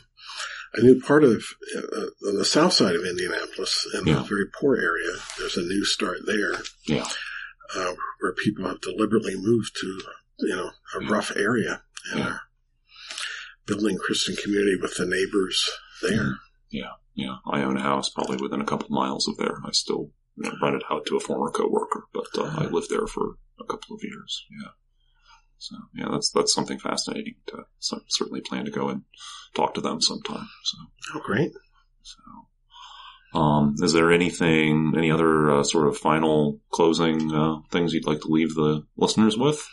a 0.74 0.82
new 0.82 1.00
part 1.00 1.24
of 1.24 1.42
uh, 1.76 2.28
on 2.28 2.36
the 2.36 2.44
south 2.44 2.74
side 2.74 2.94
of 2.94 3.04
Indianapolis, 3.06 3.86
in 3.94 4.06
Yeah. 4.06 4.20
a 4.20 4.24
very 4.24 4.44
poor 4.60 4.76
area. 4.76 5.16
There's 5.38 5.56
a 5.56 5.62
new 5.62 5.82
start 5.84 6.18
there, 6.26 6.56
Yeah. 6.86 7.08
uh, 7.74 7.94
where 8.20 8.34
people 8.44 8.66
have 8.68 8.82
deliberately 8.82 9.34
moved 9.36 9.74
to, 9.80 10.00
you 10.40 10.56
know, 10.56 10.70
a 10.94 11.02
Yeah. 11.02 11.10
rough 11.10 11.32
area 11.36 11.82
and 12.10 12.20
Yeah. 12.20 12.26
are 12.28 12.40
building 13.68 13.98
Christian 13.98 14.34
community 14.34 14.76
with 14.80 14.96
the 14.96 15.06
neighbors 15.06 15.70
there. 16.02 16.38
Yeah. 16.70 16.92
Yeah. 17.14 17.36
I 17.46 17.62
own 17.62 17.76
a 17.76 17.82
house 17.82 18.08
probably 18.08 18.38
within 18.38 18.60
a 18.60 18.66
couple 18.66 18.88
miles 18.90 19.28
of 19.28 19.36
there. 19.36 19.58
I 19.64 19.70
still 19.72 20.10
you 20.36 20.44
know, 20.44 20.56
rent 20.62 20.76
it 20.76 20.82
out 20.90 21.06
to 21.06 21.16
a 21.16 21.20
former 21.20 21.50
coworker, 21.50 22.04
but 22.12 22.26
uh, 22.36 22.54
I 22.56 22.64
lived 22.66 22.90
there 22.90 23.06
for 23.06 23.36
a 23.60 23.64
couple 23.64 23.94
of 23.94 24.02
years. 24.02 24.44
Yeah. 24.50 24.70
So 25.58 25.76
yeah, 25.94 26.06
that's 26.10 26.30
that's 26.30 26.54
something 26.54 26.78
fascinating. 26.78 27.34
To 27.48 27.64
so, 27.78 28.00
certainly 28.08 28.40
plan 28.40 28.64
to 28.64 28.70
go 28.70 28.88
and 28.88 29.02
talk 29.54 29.74
to 29.74 29.80
them 29.80 30.00
sometime. 30.00 30.48
So. 30.62 30.78
Oh, 31.14 31.20
great! 31.24 31.50
So, 32.02 33.38
um, 33.38 33.74
is 33.80 33.92
there 33.92 34.12
anything, 34.12 34.94
any 34.96 35.10
other 35.10 35.50
uh, 35.50 35.64
sort 35.64 35.88
of 35.88 35.98
final 35.98 36.60
closing 36.70 37.34
uh, 37.34 37.56
things 37.70 37.92
you'd 37.92 38.06
like 38.06 38.20
to 38.20 38.28
leave 38.28 38.54
the 38.54 38.86
listeners 38.96 39.36
with? 39.36 39.66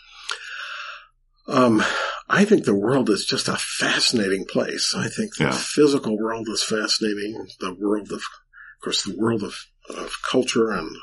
Um, 1.47 1.84
I 2.28 2.44
think 2.46 2.66
the 2.66 2.74
world 2.76 3.10
is 3.10 3.26
just 3.26 3.48
a 3.48 3.56
fascinating 3.58 4.46
place. 4.46 4.94
I 4.96 5.08
think 5.10 5.36
the 5.36 5.46
Yeah. 5.46 5.52
physical 5.58 6.18
world 6.18 6.48
is 6.50 6.64
fascinating. 6.64 7.48
The 7.60 7.74
world 7.74 8.12
of, 8.12 8.18
of 8.22 8.82
course, 8.82 9.04
the 9.04 9.16
world 9.16 9.44
of, 9.44 9.66
of 9.90 10.16
culture 10.24 10.72
and 10.72 10.96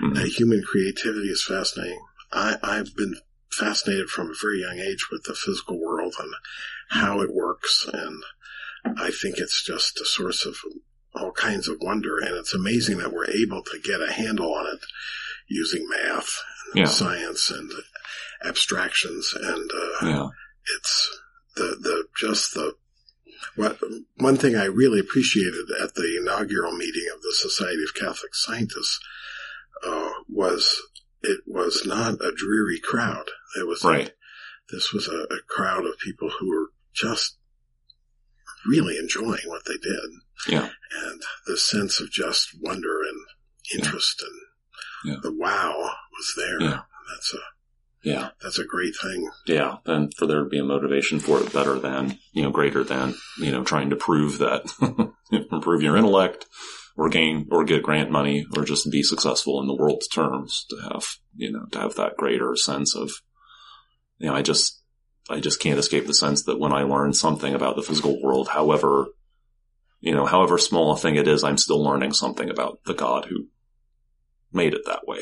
Mhm. 0.00 0.16
uh, 0.18 0.24
human 0.26 0.62
creativity 0.62 1.28
is 1.30 1.42
fascinating. 1.42 2.00
I, 2.32 2.58
I've 2.62 2.94
been 2.94 3.16
fascinated 3.50 4.08
from 4.08 4.30
a 4.30 4.34
very 4.40 4.60
young 4.60 4.78
age 4.78 5.10
with 5.10 5.24
the 5.24 5.34
physical 5.34 5.80
world 5.80 6.14
and 6.20 6.32
how 6.90 7.20
it 7.22 7.34
works. 7.34 7.86
And 7.92 8.22
I 8.84 9.10
think 9.10 9.38
it's 9.38 9.62
just 9.64 10.00
a 10.00 10.04
source 10.04 10.44
of 10.46 10.56
all 11.14 11.32
kinds 11.32 11.66
of 11.66 11.78
wonder. 11.80 12.18
And 12.18 12.36
it's 12.36 12.54
amazing 12.54 12.98
that 12.98 13.12
we're 13.12 13.28
able 13.30 13.64
to 13.64 13.78
get 13.80 14.00
a 14.00 14.12
handle 14.12 14.54
on 14.54 14.66
it 14.66 14.80
using 15.48 15.88
math, 15.88 16.40
Yeah, 16.74 16.84
science, 16.84 17.50
and 17.50 17.72
abstractions. 18.44 19.34
And 19.34 19.70
uh, 19.72 20.06
yeah, 20.06 20.28
it's 20.76 21.20
the 21.56 21.76
the 21.80 22.04
just 22.18 22.54
the 22.54 22.74
what 23.56 23.78
one 24.16 24.36
thing 24.36 24.56
I 24.56 24.64
really 24.64 25.00
appreciated 25.00 25.66
at 25.82 25.94
the 25.94 26.16
inaugural 26.20 26.72
meeting 26.72 27.06
of 27.14 27.22
the 27.22 27.32
Society 27.32 27.82
of 27.82 27.94
Catholic 27.94 28.34
Scientists 28.34 29.00
uh, 29.86 30.10
was 30.28 30.82
it 31.22 31.40
was 31.46 31.82
not 31.86 32.14
a 32.20 32.32
dreary 32.36 32.78
crowd. 32.80 33.28
It 33.58 33.66
was 33.66 33.82
right. 33.84 34.12
this 34.70 34.92
was 34.92 35.08
a, 35.08 35.34
a 35.34 35.40
crowd 35.48 35.84
of 35.86 35.98
people 35.98 36.30
who 36.38 36.48
were 36.48 36.68
just 36.94 37.36
really 38.66 38.98
enjoying 38.98 39.46
what 39.46 39.62
they 39.66 39.76
did, 39.78 40.10
Yeah, 40.48 40.68
and 41.02 41.22
the 41.46 41.56
sense 41.56 42.00
of 42.00 42.10
just 42.10 42.50
wonder 42.60 43.00
and 43.08 43.80
interest 43.80 44.22
and 44.22 45.12
Yeah. 45.12 45.20
the 45.22 45.32
wow 45.32 45.92
was 46.16 46.34
there. 46.36 46.60
Yeah. 46.60 46.80
That's 47.10 47.34
a 47.34 47.38
yeah, 48.04 48.30
that's 48.42 48.58
a 48.58 48.64
great 48.64 48.94
thing. 49.02 49.28
yeah. 49.46 49.76
And 49.86 50.12
for 50.16 50.26
there 50.26 50.42
to 50.44 50.48
be 50.48 50.58
a 50.58 50.64
motivation 50.64 51.20
for 51.20 51.40
it 51.40 51.52
better 51.52 51.78
than, 51.78 52.18
you 52.32 52.42
know, 52.42 52.50
greater 52.50 52.84
than, 52.84 53.14
you 53.38 53.50
know, 53.52 53.64
trying 53.64 53.90
to 53.90 53.96
prove 53.96 54.38
that, 54.38 54.72
improve 55.52 55.82
your 55.82 55.96
intellect 55.96 56.46
or 56.96 57.08
gain 57.08 57.46
or 57.50 57.64
get 57.64 57.82
grant 57.82 58.10
money 58.10 58.46
or 58.56 58.64
just 58.64 58.90
be 58.90 59.02
successful 59.02 59.60
in 59.60 59.66
the 59.66 59.74
world's 59.74 60.08
terms 60.08 60.64
to 60.70 60.76
have, 60.90 61.06
you 61.36 61.50
know, 61.52 61.66
to 61.72 61.78
have 61.78 61.94
that 61.96 62.16
greater 62.16 62.54
sense 62.56 62.94
of, 62.96 63.10
you 64.18 64.28
know, 64.28 64.34
I 64.34 64.42
just, 64.42 64.82
I 65.30 65.40
just 65.40 65.60
can't 65.60 65.78
escape 65.78 66.06
the 66.06 66.14
sense 66.14 66.44
that 66.44 66.58
when 66.58 66.72
I 66.72 66.82
learn 66.84 67.12
something 67.12 67.54
about 67.54 67.76
the 67.76 67.82
physical 67.82 68.20
world, 68.22 68.48
however, 68.48 69.06
you 70.00 70.14
know, 70.14 70.24
however 70.26 70.56
small 70.58 70.92
a 70.92 70.96
thing 70.96 71.16
it 71.16 71.28
is, 71.28 71.42
I'm 71.44 71.58
still 71.58 71.82
learning 71.82 72.12
something 72.14 72.48
about 72.48 72.78
the 72.86 72.94
God 72.94 73.26
who 73.26 73.46
made 74.52 74.72
it 74.74 74.82
that 74.86 75.06
way, 75.06 75.18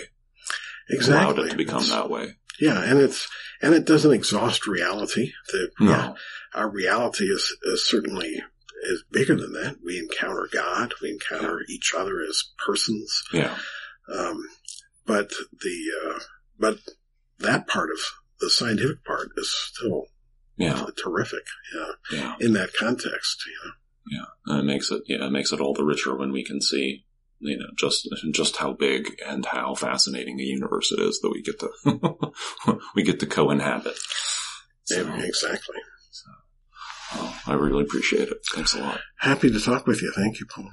Exactly. 0.91 1.25
allowed 1.25 1.39
it 1.47 1.51
to 1.51 1.57
become 1.57 1.83
It's- 1.83 1.91
that 1.91 2.09
way. 2.11 2.35
Yeah, 2.61 2.81
and 2.83 2.99
it's 3.01 3.29
and 3.63 3.75
it 3.75 3.85
doesn't 3.87 4.13
exhaust 4.13 4.67
reality. 4.67 5.33
The, 5.53 5.71
No. 5.81 5.91
yeah, 5.91 6.13
our 6.55 6.69
reality 6.71 7.25
is, 7.25 7.57
is 7.65 7.87
certainly 7.89 8.43
is 8.85 9.05
bigger 9.11 9.35
than 9.37 9.53
that. 9.55 9.77
We 9.85 9.99
encounter 9.99 10.49
God, 10.53 10.93
we 11.03 11.11
encounter 11.11 11.61
each 11.69 11.93
other 11.97 12.21
as 12.23 12.45
persons. 12.65 13.23
Yeah. 13.33 13.57
Um, 14.13 14.45
but 15.07 15.31
the 15.63 15.85
uh, 16.07 16.19
but 16.59 16.79
that 17.39 17.67
part 17.67 17.91
of 17.91 17.99
the 18.41 18.51
scientific 18.51 19.05
part 19.05 19.31
is 19.37 19.51
still 19.51 20.07
Yeah. 20.59 20.87
terrific. 21.03 21.45
Yeah, 21.75 21.93
Yeah. 22.13 22.35
in 22.41 22.53
that 22.55 22.75
context, 22.75 23.43
you 23.47 23.55
know. 23.65 23.73
Yeah. 24.09 24.25
And 24.47 24.61
it 24.61 24.73
makes 24.73 24.91
it, 24.91 25.03
yeah, 25.07 25.27
it 25.27 25.31
makes 25.33 25.53
it 25.53 25.61
all 25.61 25.75
the 25.75 25.85
richer 25.85 26.15
when 26.15 26.31
we 26.33 26.45
can 26.45 26.61
see, 26.61 27.06
you 27.41 27.59
know, 27.59 27.67
just, 27.77 28.09
just 28.33 28.57
how 28.57 28.73
big 28.73 29.21
and 29.27 29.45
how 29.47 29.75
fascinating 29.75 30.37
the 30.37 30.45
universe 30.45 30.93
it 30.93 31.01
is 31.01 31.21
that 31.21 31.31
we 31.31 31.43
get 31.43 31.59
to, 31.61 31.71
we 32.95 33.03
get 33.03 33.19
to 33.21 33.27
co-inhabit. 33.27 33.97
So, 34.85 35.01
Yeah, 35.03 35.23
exactly. 35.23 35.77
oh, 37.15 37.41
I 37.47 37.55
really 37.55 37.83
appreciate 37.85 38.29
it. 38.29 38.39
Thanks 38.55 38.75
a 38.75 38.81
lot. 38.81 39.01
Happy 39.19 39.51
to 39.51 39.61
talk 39.61 39.87
with 39.87 40.03
you. 40.03 40.13
Thank 40.15 40.41
you, 40.41 40.47
Paul. 40.47 40.71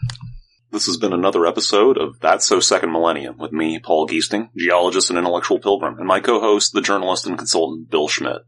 This 0.71 0.85
has 0.87 0.97
been 0.97 1.13
another 1.13 1.45
episode 1.45 1.97
of 1.99 2.19
That's 2.19 2.47
So 2.47 2.59
Second 2.59 2.91
Millennium 2.91 3.37
with 3.37 3.51
me, 3.51 3.77
Paul 3.79 4.07
Geesting, 4.07 4.49
geologist 4.57 5.11
and 5.11 5.19
intellectual 5.19 5.59
pilgrim, 5.59 5.99
and 5.99 6.07
my 6.07 6.19
co-host, 6.19 6.73
the 6.73 6.81
journalist 6.81 7.27
and 7.27 7.37
consultant 7.37 7.91
Bill 7.91 8.07
Schmidt. 8.07 8.41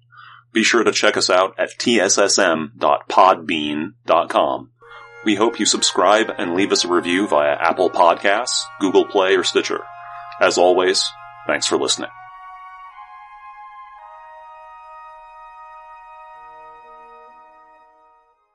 Be 0.51 0.63
sure 0.63 0.83
to 0.83 0.91
check 0.91 1.17
us 1.17 1.29
out 1.29 1.53
at 1.59 1.69
tssm.podbean.com. 1.77 4.71
We 5.25 5.33
hope 5.35 5.59
you 5.59 5.65
subscribe 5.65 6.31
and 6.37 6.53
leave 6.53 6.71
us 6.71 6.85
a 6.85 6.87
review 6.87 7.27
via 7.27 7.57
Apple 7.59 7.89
Podcasts, 7.89 8.65
Google 8.79 9.05
Play, 9.05 9.35
or 9.35 9.43
Stitcher. 9.43 9.83
As 10.39 10.59
always, 10.59 11.03
thanks 11.47 11.65
for 11.65 11.77
listening. 11.77 12.11